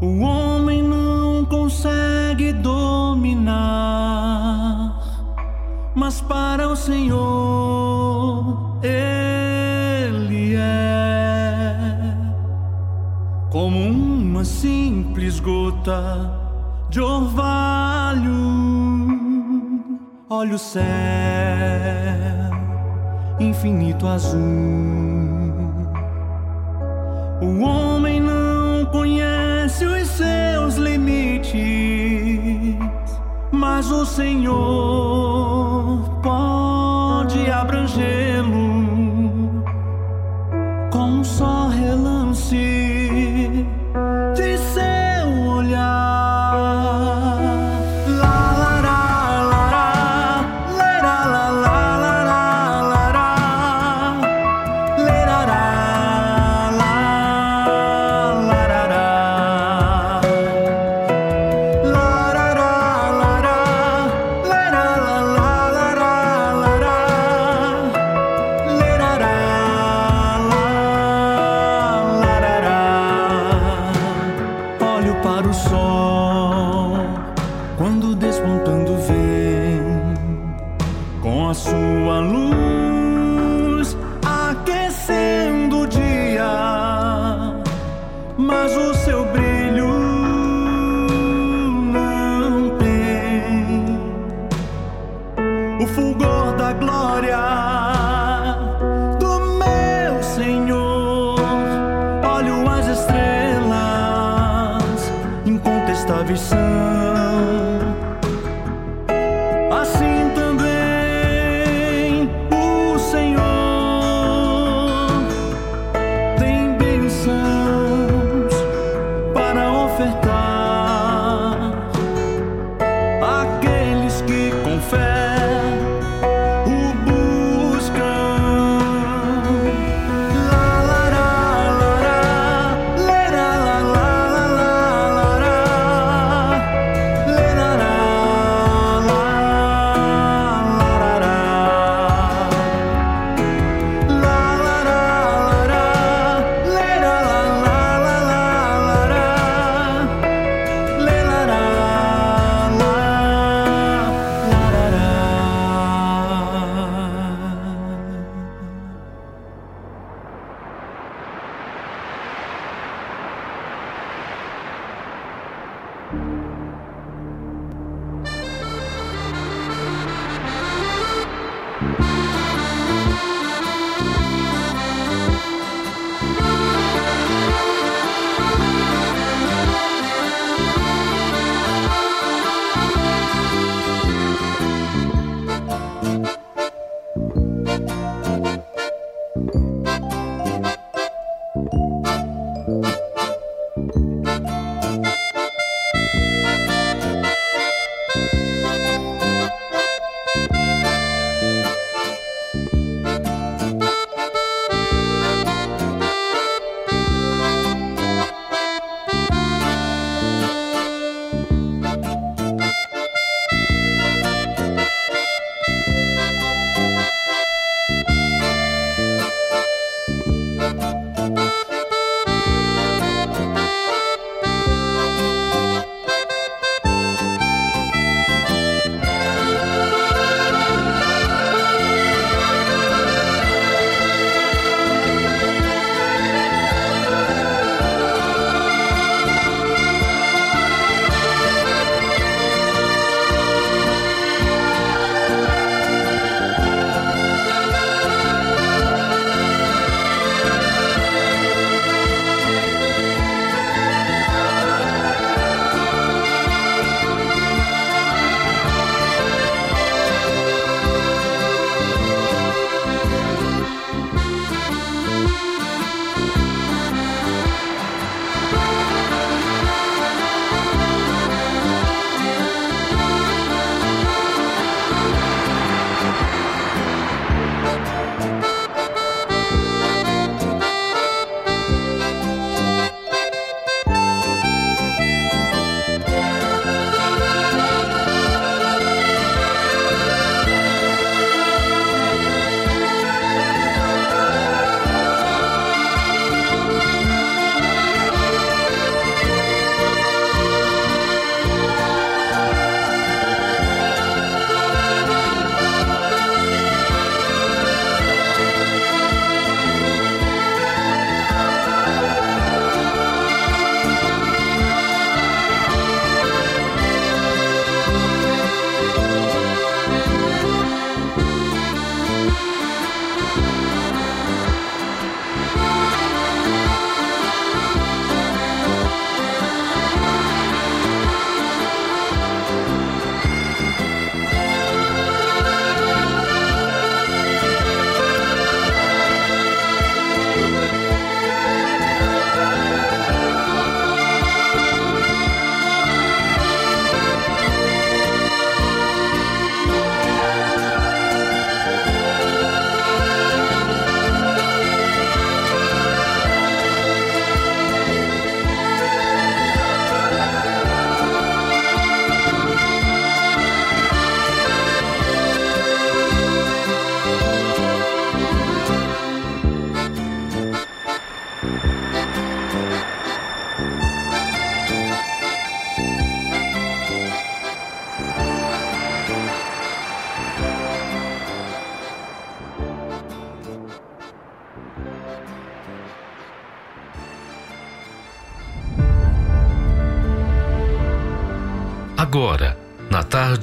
[0.00, 4.43] O homem não consegue dominar
[6.04, 12.14] mas para o Senhor Ele é
[13.50, 16.30] como uma simples gota
[16.90, 18.34] de orvalho.
[20.28, 20.84] Olha o céu
[23.40, 24.38] infinito azul.
[27.40, 31.54] O homem não conhece os seus limites,
[33.50, 35.83] mas o Senhor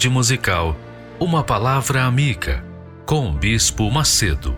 [0.02, 0.76] tarde musical,
[1.20, 2.66] uma palavra amiga
[3.06, 4.56] com o Bispo Macedo.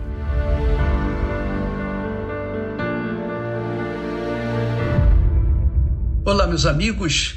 [6.24, 7.34] Olá, meus amigos.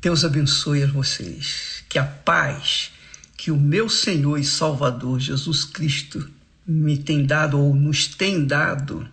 [0.00, 1.84] Deus abençoe a vocês.
[1.88, 2.90] Que a paz
[3.36, 6.28] que o meu Senhor e Salvador Jesus Cristo
[6.66, 9.08] me tem dado ou nos tem dado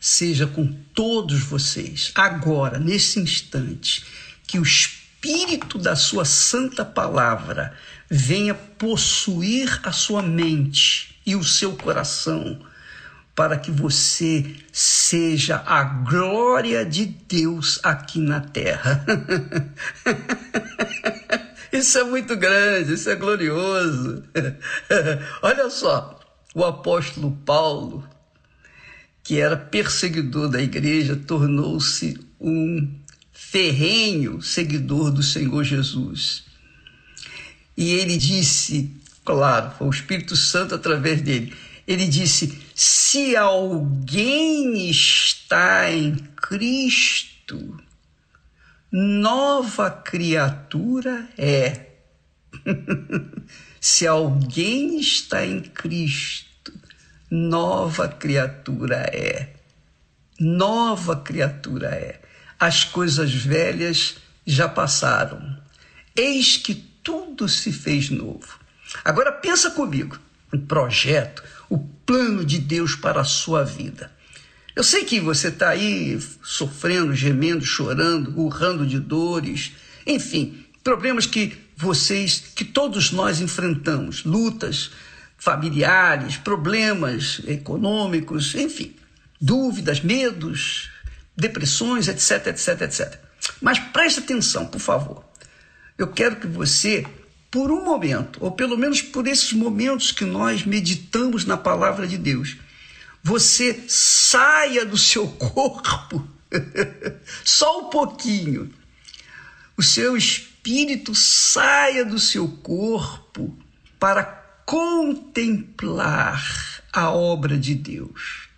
[0.00, 4.02] seja com todos vocês, agora, nesse instante,
[4.46, 4.64] que o
[5.22, 7.74] Espírito da Sua Santa Palavra
[8.08, 12.58] venha possuir a sua mente e o seu coração,
[13.34, 19.04] para que você seja a glória de Deus aqui na terra.
[21.70, 24.24] Isso é muito grande, isso é glorioso.
[25.40, 26.18] Olha só,
[26.52, 28.08] o apóstolo Paulo,
[29.22, 32.99] que era perseguidor da igreja, tornou-se um
[33.50, 36.44] ferrenho seguidor do Senhor Jesus.
[37.76, 38.94] E ele disse,
[39.24, 41.52] claro, foi o Espírito Santo através dele,
[41.84, 47.76] ele disse: se alguém está em Cristo,
[48.92, 51.86] nova criatura é.
[53.80, 56.72] se alguém está em Cristo,
[57.28, 59.54] nova criatura é.
[60.38, 62.19] Nova criatura é.
[62.60, 65.58] As coisas velhas já passaram.
[66.14, 68.60] Eis que tudo se fez novo.
[69.02, 70.18] Agora pensa comigo,
[70.52, 74.12] o projeto, o plano de Deus para a sua vida.
[74.76, 79.72] Eu sei que você está aí sofrendo, gemendo, chorando, urrando de dores,
[80.06, 84.90] enfim, problemas que vocês, que todos nós enfrentamos, lutas
[85.38, 88.94] familiares, problemas econômicos, enfim,
[89.40, 90.90] dúvidas, medos,
[91.40, 93.18] depressões, etc, etc, etc.
[93.60, 95.24] Mas preste atenção, por favor.
[95.96, 97.04] Eu quero que você,
[97.50, 102.16] por um momento, ou pelo menos por esses momentos que nós meditamos na palavra de
[102.16, 102.56] Deus,
[103.22, 106.26] você saia do seu corpo,
[107.44, 108.72] só um pouquinho.
[109.76, 113.58] O seu espírito saia do seu corpo
[113.98, 114.24] para
[114.66, 116.42] contemplar
[116.92, 118.48] a obra de Deus.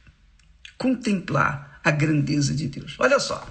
[0.77, 2.95] Contemplar a grandeza de Deus.
[2.99, 3.47] Olha só.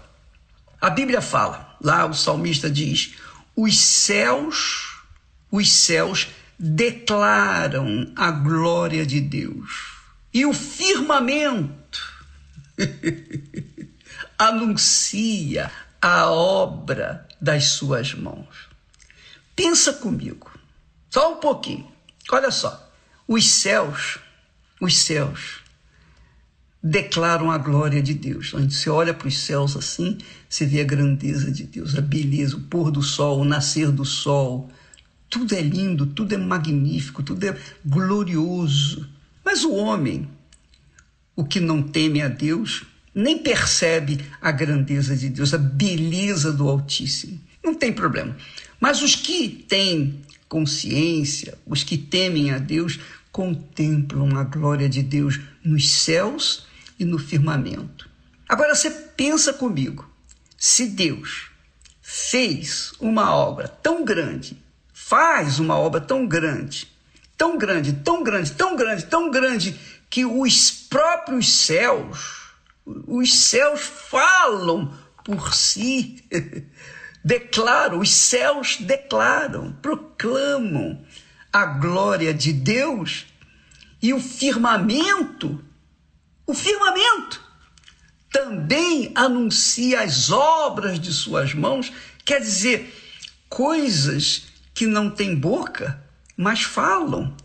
[0.80, 3.16] A Bíblia fala, lá o salmista diz:
[3.56, 5.00] os céus,
[5.52, 6.28] os céus
[6.58, 10.02] declaram a glória de Deus
[10.34, 12.02] e o firmamento
[14.38, 15.72] anuncia
[16.02, 18.70] a obra das suas mãos.
[19.56, 20.52] Pensa comigo,
[21.10, 21.92] só um pouquinho.
[22.32, 22.92] Olha só,
[23.28, 24.18] os céus,
[24.80, 25.61] os céus
[26.84, 28.52] declaram a glória de Deus.
[28.52, 30.18] Quando você olha para os céus assim,
[30.50, 34.04] você vê a grandeza de Deus, a beleza, o pôr do sol, o nascer do
[34.04, 34.70] sol.
[35.30, 39.08] Tudo é lindo, tudo é magnífico, tudo é glorioso.
[39.46, 40.28] Mas o homem,
[41.36, 46.68] o que não teme a Deus, nem percebe a grandeza de Deus, a beleza do
[46.68, 47.40] Altíssimo.
[47.64, 48.36] Não tem problema.
[48.80, 53.00] Mas os que têm consciência, os que temem a Deus,
[53.32, 56.66] contemplam a glória de Deus nos céus
[57.02, 58.08] e no firmamento.
[58.48, 60.08] Agora você pensa comigo,
[60.56, 61.50] se Deus
[62.00, 64.62] fez uma obra tão grande,
[64.94, 66.88] faz uma obra tão grande,
[67.36, 69.80] tão grande, tão grande, tão grande, tão grande,
[70.12, 72.52] que os próprios céus,
[72.86, 74.94] os céus falam
[75.26, 76.24] por si,
[77.26, 81.04] declaram, os céus declaram, proclamam
[81.52, 83.26] a glória de Deus
[84.00, 85.64] e o firmamento,
[86.52, 87.42] o firmamento
[88.30, 91.92] também anuncia as obras de suas mãos,
[92.26, 92.94] quer dizer,
[93.48, 96.04] coisas que não têm boca,
[96.36, 97.36] mas falam.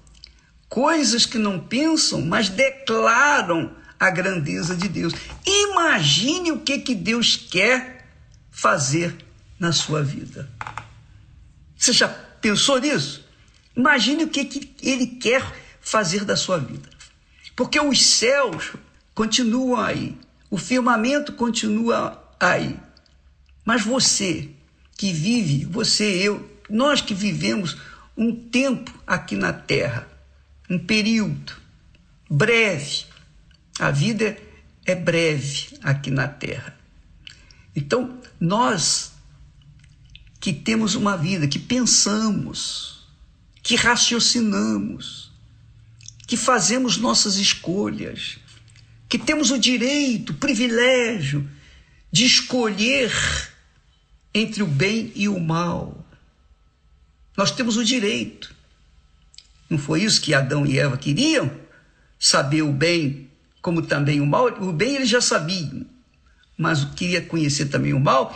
[0.68, 5.12] Coisas que não pensam, mas declaram a grandeza de Deus.
[5.46, 8.08] Imagine o que, que Deus quer
[8.50, 9.16] fazer
[9.56, 10.50] na sua vida.
[11.76, 13.24] Você já pensou nisso?
[13.76, 15.44] Imagine o que, que Ele quer
[15.80, 16.88] fazer da sua vida.
[17.54, 18.72] Porque os céus
[19.16, 20.14] continuam aí,
[20.50, 22.78] o firmamento continua aí.
[23.64, 24.50] Mas você
[24.94, 27.78] que vive, você, eu, nós que vivemos
[28.14, 30.06] um tempo aqui na Terra,
[30.68, 31.54] um período
[32.28, 33.06] breve.
[33.78, 34.36] A vida
[34.84, 36.78] é breve aqui na Terra.
[37.74, 39.12] Então, nós
[40.38, 43.08] que temos uma vida, que pensamos,
[43.62, 45.32] que raciocinamos,
[46.26, 48.38] que fazemos nossas escolhas,
[49.08, 51.48] que temos o direito, o privilégio
[52.10, 53.12] de escolher
[54.34, 56.04] entre o bem e o mal,
[57.36, 58.54] Nós temos o direito.
[59.68, 61.50] Não foi isso que Adão e Eva queriam?
[62.18, 63.28] Saber o bem
[63.60, 64.46] como também o mal.
[64.62, 65.84] O bem eles já sabiam,
[66.56, 68.34] mas queria conhecer também o mal.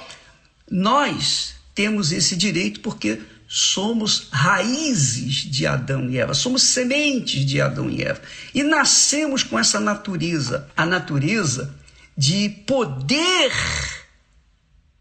[0.71, 3.21] Nós temos esse direito porque
[3.53, 8.23] somos raízes de Adão e Eva, somos sementes de Adão e Eva.
[8.55, 11.75] E nascemos com essa natureza, a natureza
[12.17, 13.51] de poder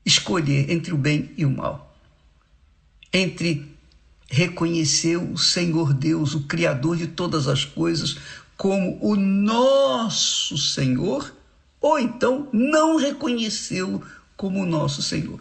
[0.03, 1.95] escolher entre o bem e o mal.
[3.13, 3.71] Entre
[4.27, 8.17] reconhecer o Senhor Deus, o Criador de todas as coisas,
[8.57, 11.31] como o nosso Senhor,
[11.79, 14.03] ou então não reconhecê-lo
[14.35, 15.39] como o nosso Senhor.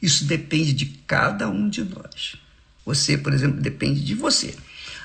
[0.00, 2.45] Isso depende de cada um de nós.
[2.86, 4.54] Você, por exemplo, depende de você.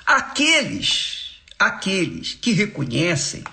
[0.06, 3.44] Aqueles, aqueles que reconhecem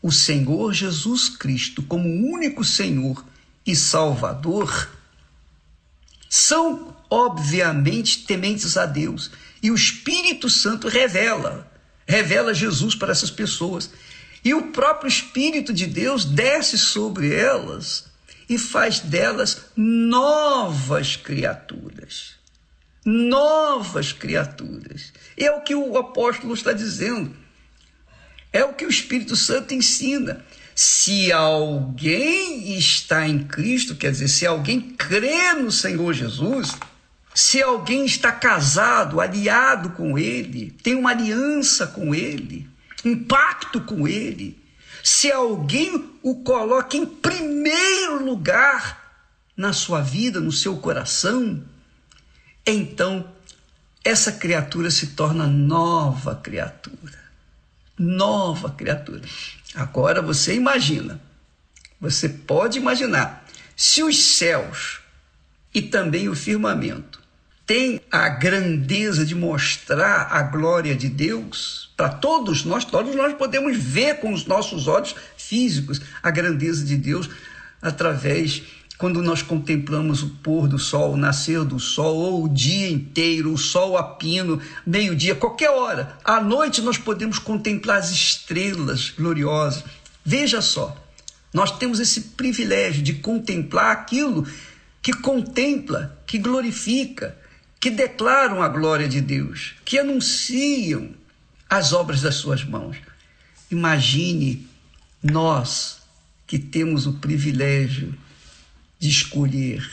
[0.00, 3.22] o Senhor Jesus Cristo como o único Senhor
[3.66, 4.90] e Salvador,
[6.28, 9.30] são obviamente tementes a Deus.
[9.62, 11.70] E o Espírito Santo revela,
[12.06, 13.90] revela Jesus para essas pessoas.
[14.42, 18.06] E o próprio Espírito de Deus desce sobre elas
[18.48, 22.35] e faz delas novas criaturas
[23.06, 25.12] novas criaturas.
[25.36, 27.34] É o que o apóstolo está dizendo.
[28.52, 30.44] É o que o Espírito Santo ensina.
[30.74, 36.76] Se alguém está em Cristo, quer dizer, se alguém crê no Senhor Jesus,
[37.32, 42.68] se alguém está casado, aliado com Ele, tem uma aliança com Ele,
[43.04, 44.58] um pacto com Ele,
[45.02, 49.22] se alguém o coloca em primeiro lugar
[49.56, 51.62] na sua vida, no seu coração,
[52.66, 53.26] então
[54.04, 57.26] essa criatura se torna nova criatura.
[57.98, 59.22] Nova criatura.
[59.74, 61.20] Agora você imagina,
[62.00, 63.44] você pode imaginar,
[63.74, 65.00] se os céus
[65.74, 67.20] e também o firmamento
[67.66, 73.76] têm a grandeza de mostrar a glória de Deus para todos nós, todos nós podemos
[73.76, 77.28] ver com os nossos olhos físicos a grandeza de Deus
[77.82, 78.62] através
[78.98, 83.52] quando nós contemplamos o pôr do sol, o nascer do sol, ou o dia inteiro,
[83.52, 86.16] o sol a pino, meio-dia, qualquer hora.
[86.24, 89.84] À noite nós podemos contemplar as estrelas gloriosas.
[90.24, 90.96] Veja só,
[91.52, 94.46] nós temos esse privilégio de contemplar aquilo
[95.02, 97.36] que contempla, que glorifica,
[97.78, 101.10] que declaram a glória de Deus, que anunciam
[101.68, 102.96] as obras das suas mãos.
[103.70, 104.66] Imagine
[105.22, 105.98] nós
[106.46, 108.14] que temos o privilégio
[109.06, 109.88] de escolher,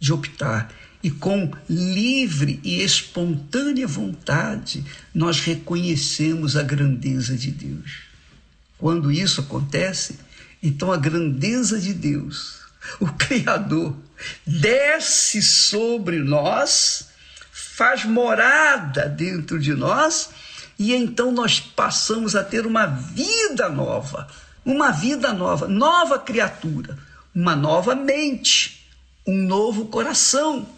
[0.00, 0.72] de optar.
[1.02, 4.82] E com livre e espontânea vontade,
[5.14, 8.04] nós reconhecemos a grandeza de Deus.
[8.78, 10.18] Quando isso acontece,
[10.62, 12.60] então a grandeza de Deus,
[12.98, 13.94] o Criador,
[14.46, 17.08] desce sobre nós,
[17.52, 20.30] faz morada dentro de nós,
[20.78, 24.26] e então nós passamos a ter uma vida nova,
[24.64, 26.98] uma vida nova, nova criatura
[27.34, 28.86] uma nova mente,
[29.26, 30.68] um novo coração.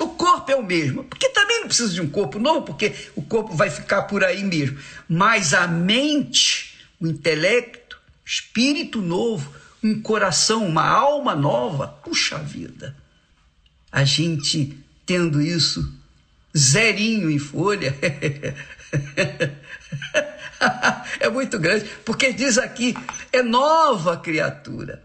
[0.00, 3.22] O corpo é o mesmo, porque também não precisa de um corpo novo, porque o
[3.22, 4.78] corpo vai ficar por aí mesmo.
[5.08, 12.96] Mas a mente, o intelecto, espírito novo, um coração, uma alma nova, puxa vida.
[13.92, 14.76] A gente
[15.06, 15.92] tendo isso
[16.56, 17.94] zerinho em folha,
[21.20, 22.94] é muito grande, porque diz aqui,
[23.32, 25.02] é nova criatura.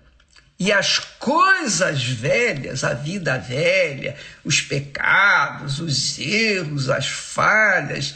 [0.60, 8.16] E as coisas velhas, a vida velha, os pecados, os erros, as falhas,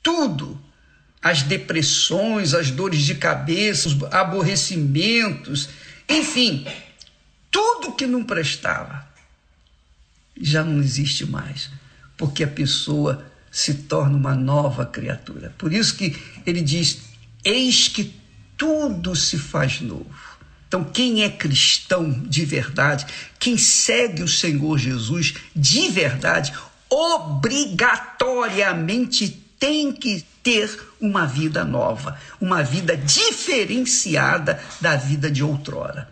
[0.00, 0.62] tudo,
[1.20, 5.68] as depressões, as dores de cabeça, os aborrecimentos,
[6.08, 6.66] enfim,
[7.50, 9.04] tudo que não prestava
[10.40, 11.70] já não existe mais,
[12.16, 15.54] porque a pessoa se torna uma nova criatura.
[15.56, 16.98] Por isso que ele diz:
[17.44, 18.14] Eis que
[18.56, 20.33] tudo se faz novo.
[20.74, 23.06] Então, quem é cristão de verdade,
[23.38, 26.52] quem segue o Senhor Jesus de verdade,
[26.90, 30.68] obrigatoriamente tem que ter
[31.00, 36.10] uma vida nova, uma vida diferenciada da vida de outrora.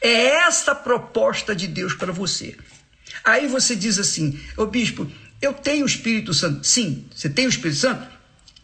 [0.00, 2.56] É esta a proposta de Deus para você.
[3.22, 5.06] Aí você diz assim, ô bispo,
[5.42, 6.66] eu tenho o Espírito Santo.
[6.66, 8.08] Sim, você tem o Espírito Santo?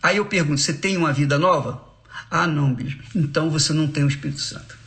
[0.03, 1.85] Aí eu pergunto, você tem uma vida nova?
[2.31, 3.03] Ah, não, bispo.
[3.15, 4.84] Então você não tem o Espírito Santo.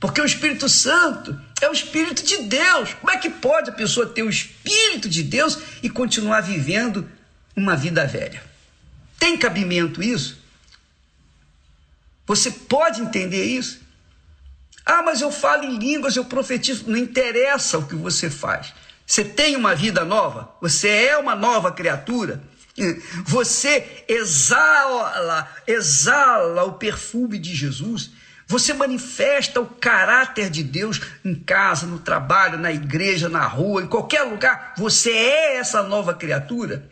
[0.00, 2.94] Porque o Espírito Santo é o Espírito de Deus.
[2.94, 7.08] Como é que pode a pessoa ter o Espírito de Deus e continuar vivendo
[7.56, 8.42] uma vida velha?
[9.18, 10.38] Tem cabimento isso?
[12.26, 13.80] Você pode entender isso?
[14.84, 16.84] Ah, mas eu falo em línguas, eu profetizo.
[16.86, 18.72] Não interessa o que você faz.
[19.06, 20.54] Você tem uma vida nova?
[20.60, 22.42] Você é uma nova criatura?
[23.24, 28.10] Você exala, exala o perfume de Jesus.
[28.48, 33.86] Você manifesta o caráter de Deus em casa, no trabalho, na igreja, na rua, em
[33.86, 34.72] qualquer lugar.
[34.78, 36.88] Você é essa nova criatura.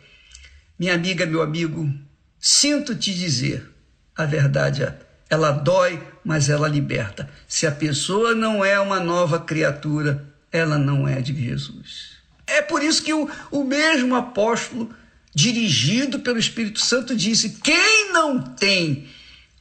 [0.77, 1.91] Minha amiga, meu amigo,
[2.39, 3.67] sinto te dizer
[4.15, 4.83] a verdade.
[4.83, 4.95] É,
[5.31, 7.27] ela dói, mas ela liberta.
[7.47, 12.17] Se a pessoa não é uma nova criatura, ela não é de Jesus.
[12.45, 14.93] É por isso que o, o mesmo apóstolo
[15.33, 19.07] dirigido pelo Espírito Santo, disse: quem não tem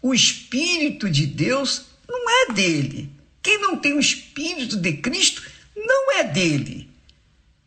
[0.07, 3.13] o Espírito de Deus não é dele.
[3.43, 5.43] Quem não tem o Espírito de Cristo
[5.75, 6.89] não é dele.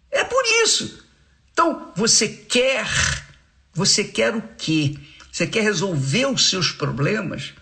[0.09, 1.05] É por isso.
[1.51, 2.87] Então, você quer,
[3.73, 4.95] você quer o quê?
[5.29, 7.53] Você quer resolver os seus problemas?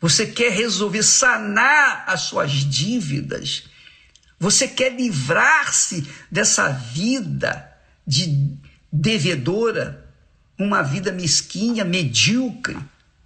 [0.00, 3.68] Você quer resolver sanar as suas dívidas?
[4.36, 7.72] Você quer livrar-se dessa vida
[8.04, 8.52] de
[8.92, 10.12] devedora,
[10.58, 12.76] uma vida mesquinha, medíocre,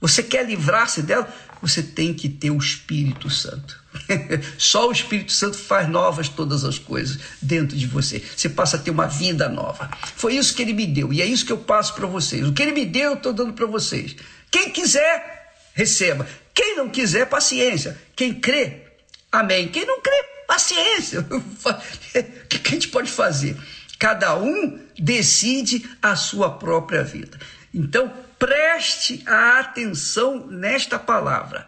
[0.02, 1.32] você quer livrar-se dela?
[1.62, 3.80] Você tem que ter o Espírito Santo.
[4.58, 8.20] Só o Espírito Santo faz novas todas as coisas dentro de você.
[8.36, 9.88] Você passa a ter uma vida nova.
[10.16, 12.44] Foi isso que ele me deu e é isso que eu passo para vocês.
[12.44, 14.16] O que ele me deu, eu estou dando para vocês.
[14.50, 16.26] Quem quiser, receba.
[16.52, 17.96] Quem não quiser, paciência.
[18.16, 18.82] Quem crê,
[19.30, 19.68] amém.
[19.68, 21.24] Quem não crê, paciência.
[21.32, 23.56] O que a gente pode fazer?
[23.98, 27.38] Cada um decide a sua própria vida.
[27.72, 28.12] Então,
[28.42, 31.64] preste a atenção nesta palavra.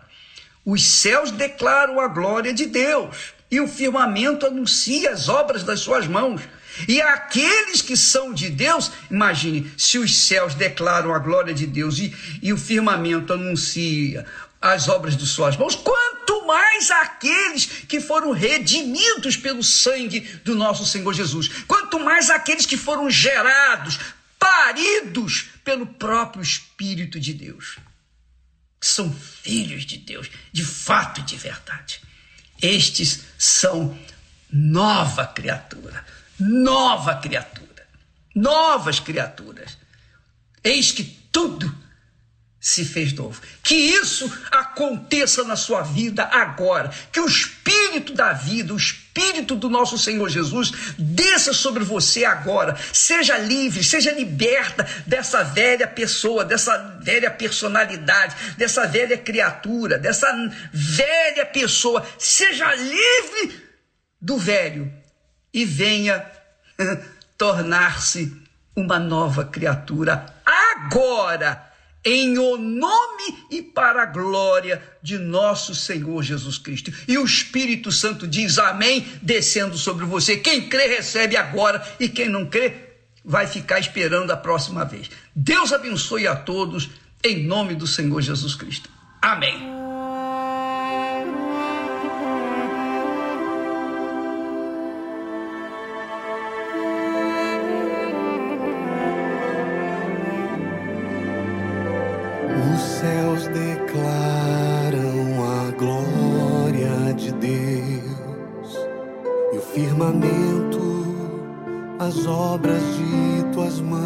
[0.65, 3.17] Os céus declaram a glória de Deus,
[3.49, 6.41] e o firmamento anuncia as obras das suas mãos.
[6.89, 11.99] E aqueles que são de Deus, imagine, se os céus declaram a glória de Deus
[11.99, 14.27] e, e o firmamento anuncia
[14.61, 20.85] as obras de suas mãos, quanto mais aqueles que foram redimidos pelo sangue do nosso
[20.85, 24.01] Senhor Jesus, quanto mais aqueles que foram gerados,
[24.41, 27.79] paridos pelo próprio Espírito de Deus,
[28.81, 32.01] são filhos de Deus, de fato e de verdade.
[32.61, 33.99] Estes são
[34.53, 36.05] nova criatura,
[36.39, 37.89] nova criatura,
[38.35, 39.79] novas criaturas.
[40.63, 41.75] Eis que tudo
[42.61, 43.41] se fez novo.
[43.63, 46.91] Que isso aconteça na sua vida agora.
[47.13, 49.04] Que o Espírito da vida, o Espírito
[49.55, 52.77] do nosso Senhor Jesus, desça sobre você agora.
[52.93, 60.27] Seja livre, seja liberta dessa velha pessoa, dessa velha personalidade, dessa velha criatura, dessa
[60.73, 62.05] velha pessoa.
[62.19, 63.63] Seja livre
[64.21, 64.93] do velho
[65.53, 66.25] e venha
[67.39, 68.37] tornar-se
[68.77, 71.74] uma nova criatura agora
[72.05, 76.93] em o nome e para a glória de nosso Senhor Jesus Cristo.
[77.09, 80.37] E o Espírito Santo diz amém, descendo sobre você.
[80.37, 82.75] Quem crê, recebe agora, e quem não crê,
[83.25, 85.11] vai ficar esperando a próxima vez.
[85.35, 86.91] Deus abençoe a todos,
[87.23, 88.91] em nome do Senhor Jesus Cristo.
[89.23, 89.74] Amém.
[112.07, 114.03] As obras de tuas mãos.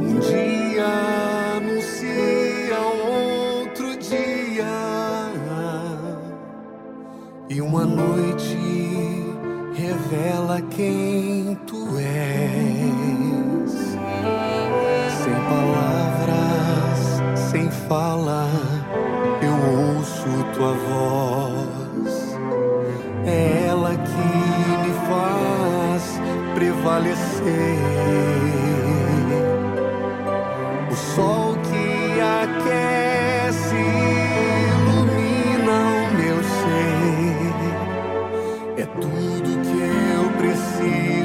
[0.00, 0.86] Um dia
[1.56, 2.78] anuncia
[3.60, 4.64] outro dia,
[7.48, 8.56] e uma noite
[9.74, 12.71] revela quem tu és.
[17.92, 18.48] Fala,
[19.42, 19.54] eu
[19.98, 21.42] ouço tua voz
[26.54, 27.78] prevalecer.
[30.90, 33.82] O sol que aquece
[34.68, 37.56] ilumina o meu ser.
[38.76, 39.80] É tudo que
[40.14, 41.21] eu preciso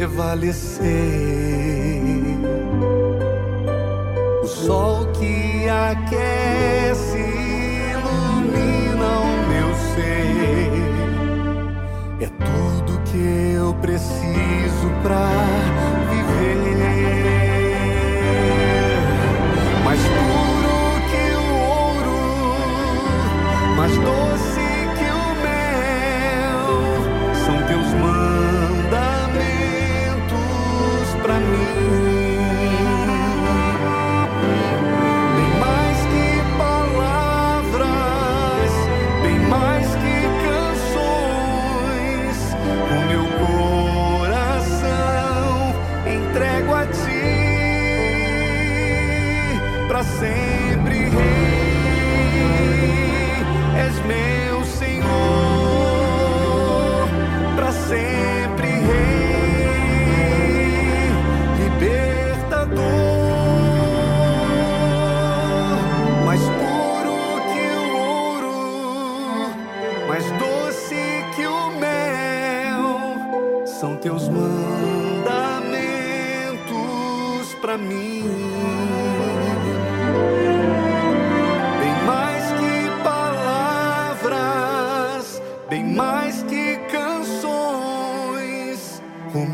[0.00, 0.88] prevalecer.
[4.42, 7.19] O sol que aquece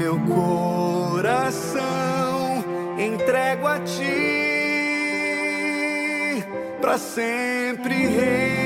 [0.06, 1.82] meu coração
[2.96, 4.04] entrego a ti
[6.80, 8.65] para sempre, Rei.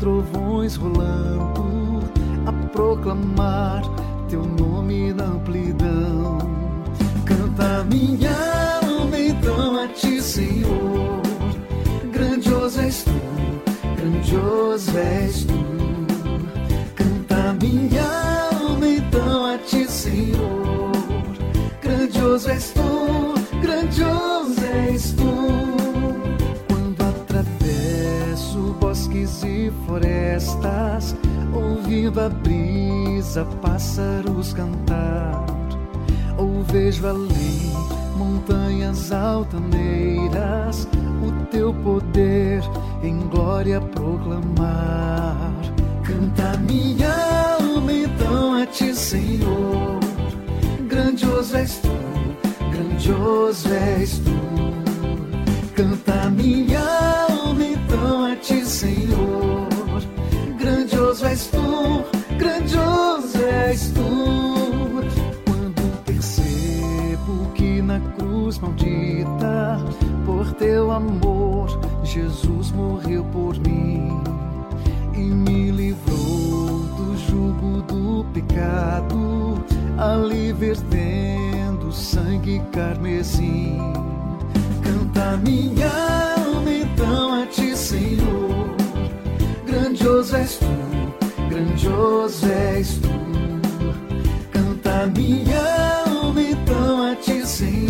[0.00, 2.00] Trovões rolando,
[2.46, 3.82] a proclamar
[4.28, 5.89] teu nome na amplidão.
[72.90, 74.20] Morreu por mim
[75.14, 79.64] e me livrou do jugo do pecado,
[79.96, 83.78] ali vertendo sangue carmesim.
[84.82, 85.88] Canta minha
[86.36, 88.74] alma então a ti, Senhor.
[89.66, 93.08] Grandioso és tu, grandioso és tu.
[94.50, 95.62] Canta minha
[96.06, 97.89] alma então a ti, Senhor.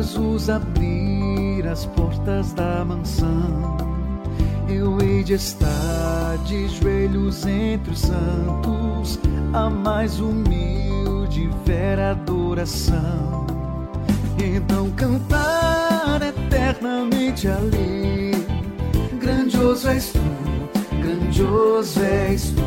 [0.00, 3.76] Jesus abrir as portas da mansão,
[4.66, 9.18] eu hei de estar de joelhos entre os santos,
[9.52, 13.46] a mais humilde vera adoração.
[14.42, 18.32] Então cantar eternamente ali,
[19.20, 22.62] grandioso és tu, grandioso és tu.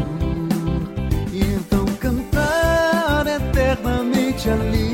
[1.34, 4.93] Então cantar eternamente ali.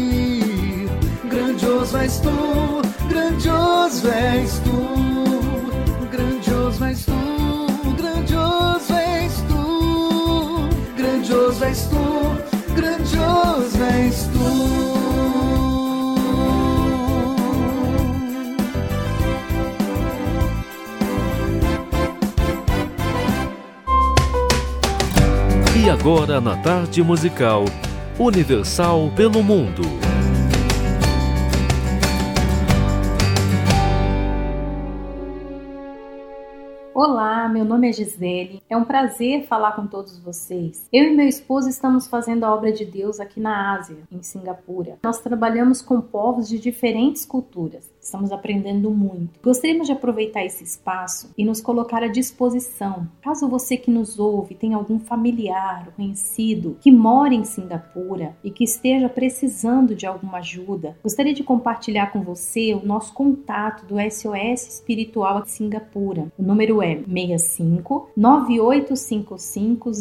[1.90, 4.78] Grandioso és tu, grandioso és tu,
[6.12, 7.16] grandioso és tu,
[7.98, 9.64] grandioso és tu,
[10.96, 12.04] grandioso és tu,
[12.76, 14.46] grandioso és tu.
[25.76, 27.66] E agora na tarde musical
[28.20, 30.09] Universal pelo Mundo.
[37.60, 38.64] Meu nome é Gisele.
[38.70, 40.88] É um prazer falar com todos vocês.
[40.94, 44.98] Eu e meu esposo estamos fazendo a obra de Deus aqui na Ásia, em Singapura.
[45.04, 47.92] Nós trabalhamos com povos de diferentes culturas.
[48.02, 49.40] Estamos aprendendo muito.
[49.44, 53.08] Gostaríamos de aproveitar esse espaço e nos colocar à disposição.
[53.22, 58.64] Caso você que nos ouve tenha algum familiar, conhecido que mora em Singapura e que
[58.64, 64.76] esteja precisando de alguma ajuda, gostaria de compartilhar com você o nosso contato do SOS
[64.76, 66.32] Espiritual de Singapura.
[66.38, 69.92] O número é 65 9855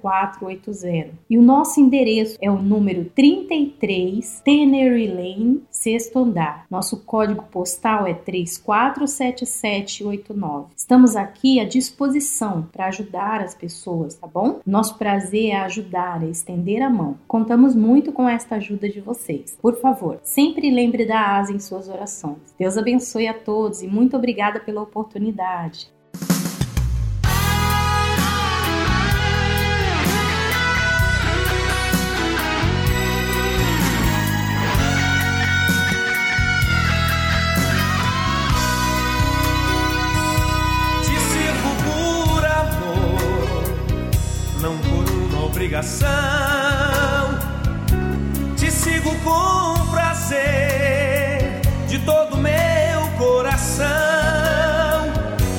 [0.00, 6.66] 0480 e o nosso endereço é o número 33 Tannery Lane, sexto andar.
[6.70, 10.68] Nosso código postal é 347789.
[10.76, 14.60] Estamos aqui à disposição para ajudar as pessoas, tá bom?
[14.66, 17.18] Nosso prazer é ajudar, é estender a mão.
[17.26, 19.56] Contamos muito com esta ajuda de vocês.
[19.60, 22.54] Por favor, sempre lembre da asa em suas orações.
[22.58, 25.90] Deus abençoe a todos e muito obrigada pela oportunidade.
[45.58, 46.08] Obrigação.
[48.56, 53.86] Te sigo com prazer de todo meu coração.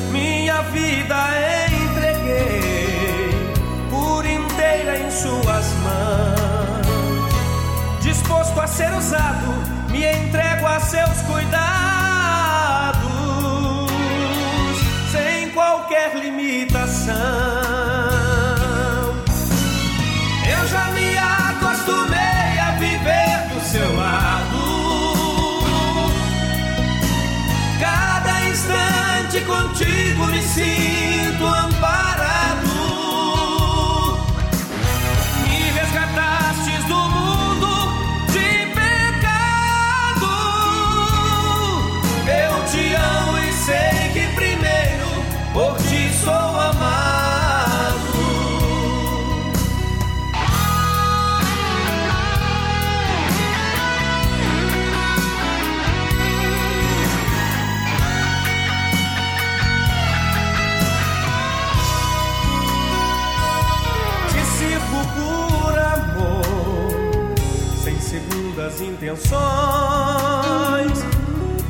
[0.09, 1.17] Minha vida
[1.83, 3.29] entreguei
[3.89, 7.33] por inteira em Suas mãos.
[8.01, 9.47] Disposto a ser usado,
[9.91, 11.78] me entrego a seus cuidados.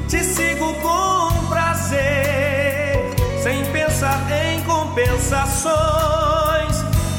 [0.08, 3.14] Te sigo com prazer,
[3.44, 5.76] sem pensar em compensações.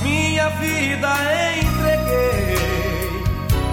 [0.02, 1.10] Minha vida
[1.62, 3.22] entreguei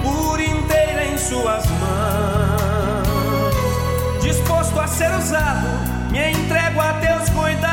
[0.04, 3.08] por inteira em Suas mãos.
[4.22, 5.68] Disposto a ser usado,
[6.12, 7.72] me entrego a teus cuidados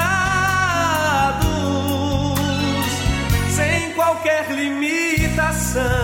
[3.51, 6.04] sem qualquer limitação.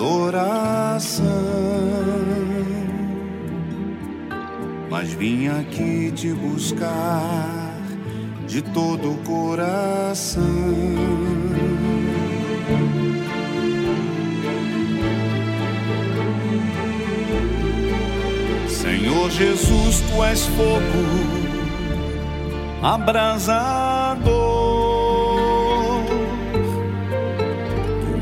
[0.00, 1.26] Adoração
[4.88, 7.74] mas vim aqui te buscar
[8.48, 10.42] de todo o coração.
[18.68, 21.40] Senhor Jesus, tu és fogo
[22.82, 23.89] abrasador,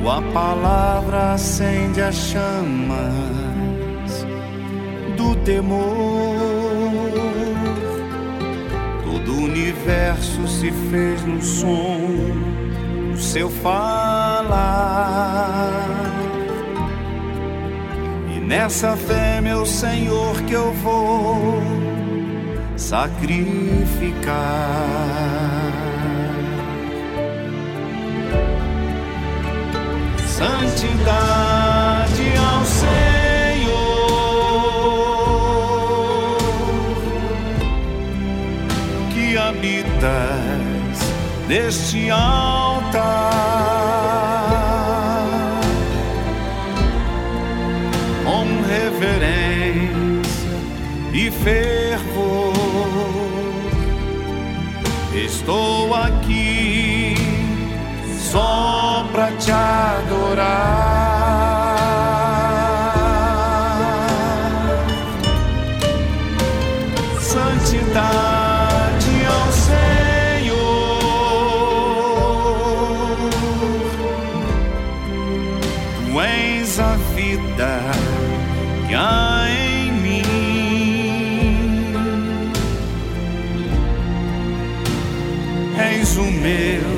[0.09, 2.97] tua palavra acende as chamas
[5.19, 5.85] do temor.
[9.05, 11.99] Todo o universo se fez no som
[13.13, 14.49] do seu falar.
[18.35, 21.61] E nessa fé, meu Senhor, que eu vou
[22.79, 23.29] sacrificar.
[30.39, 32.89] Santidade ao Senhor
[39.13, 40.97] que habitas
[41.49, 43.33] neste altar
[48.25, 50.23] com reverência
[51.13, 52.55] e fervor.
[55.13, 57.17] Estou aqui
[58.31, 58.78] só
[59.13, 60.99] pra te adorar.
[67.21, 70.59] Santidade é ao Senhor,
[75.97, 77.81] tu és a vida
[78.87, 80.25] que há em mim,
[85.79, 86.98] és o meu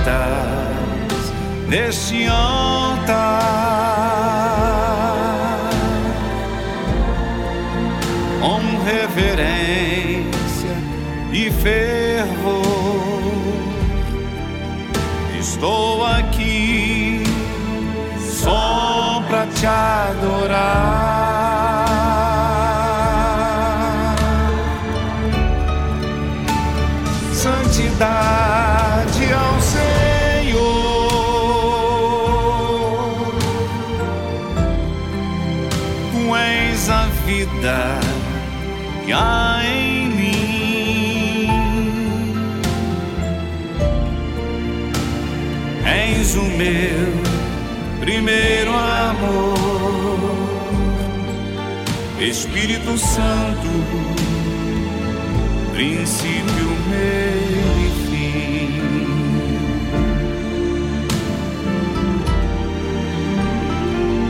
[0.00, 1.32] Habitas
[1.68, 3.10] neste altar
[8.40, 10.76] com reverência
[11.32, 12.60] e fervor.
[15.38, 17.22] Estou aqui
[18.18, 21.19] só pra te adorar.
[37.70, 38.00] Vida
[39.04, 41.48] que há em mim.
[45.84, 47.22] És o meu
[48.00, 49.58] primeiro amor.
[52.20, 53.68] Espírito Santo,
[55.72, 56.70] princípio,
[58.10, 58.80] fim.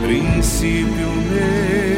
[0.05, 1.90] Princípio, meio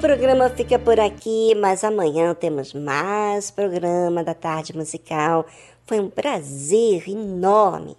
[0.00, 5.44] programa fica por aqui, mas amanhã temos mais programa da Tarde Musical.
[5.84, 7.94] Foi um prazer enorme,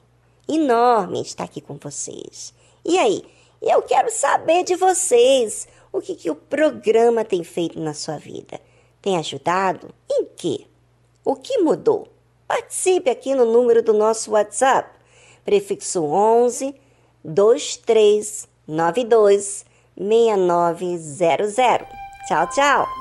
[0.49, 2.56] enorme estar aqui com vocês.
[2.84, 3.23] E aí,
[3.61, 8.60] eu quero saber de vocês o que, que o programa tem feito na sua vida.
[8.99, 9.94] Tem ajudado?
[10.10, 10.65] Em quê?
[11.23, 12.07] O que mudou?
[12.48, 14.90] Participe aqui no número do nosso WhatsApp,
[15.45, 16.73] prefixo 11
[17.23, 21.88] 2392 6900.
[22.27, 23.01] Tchau, tchau!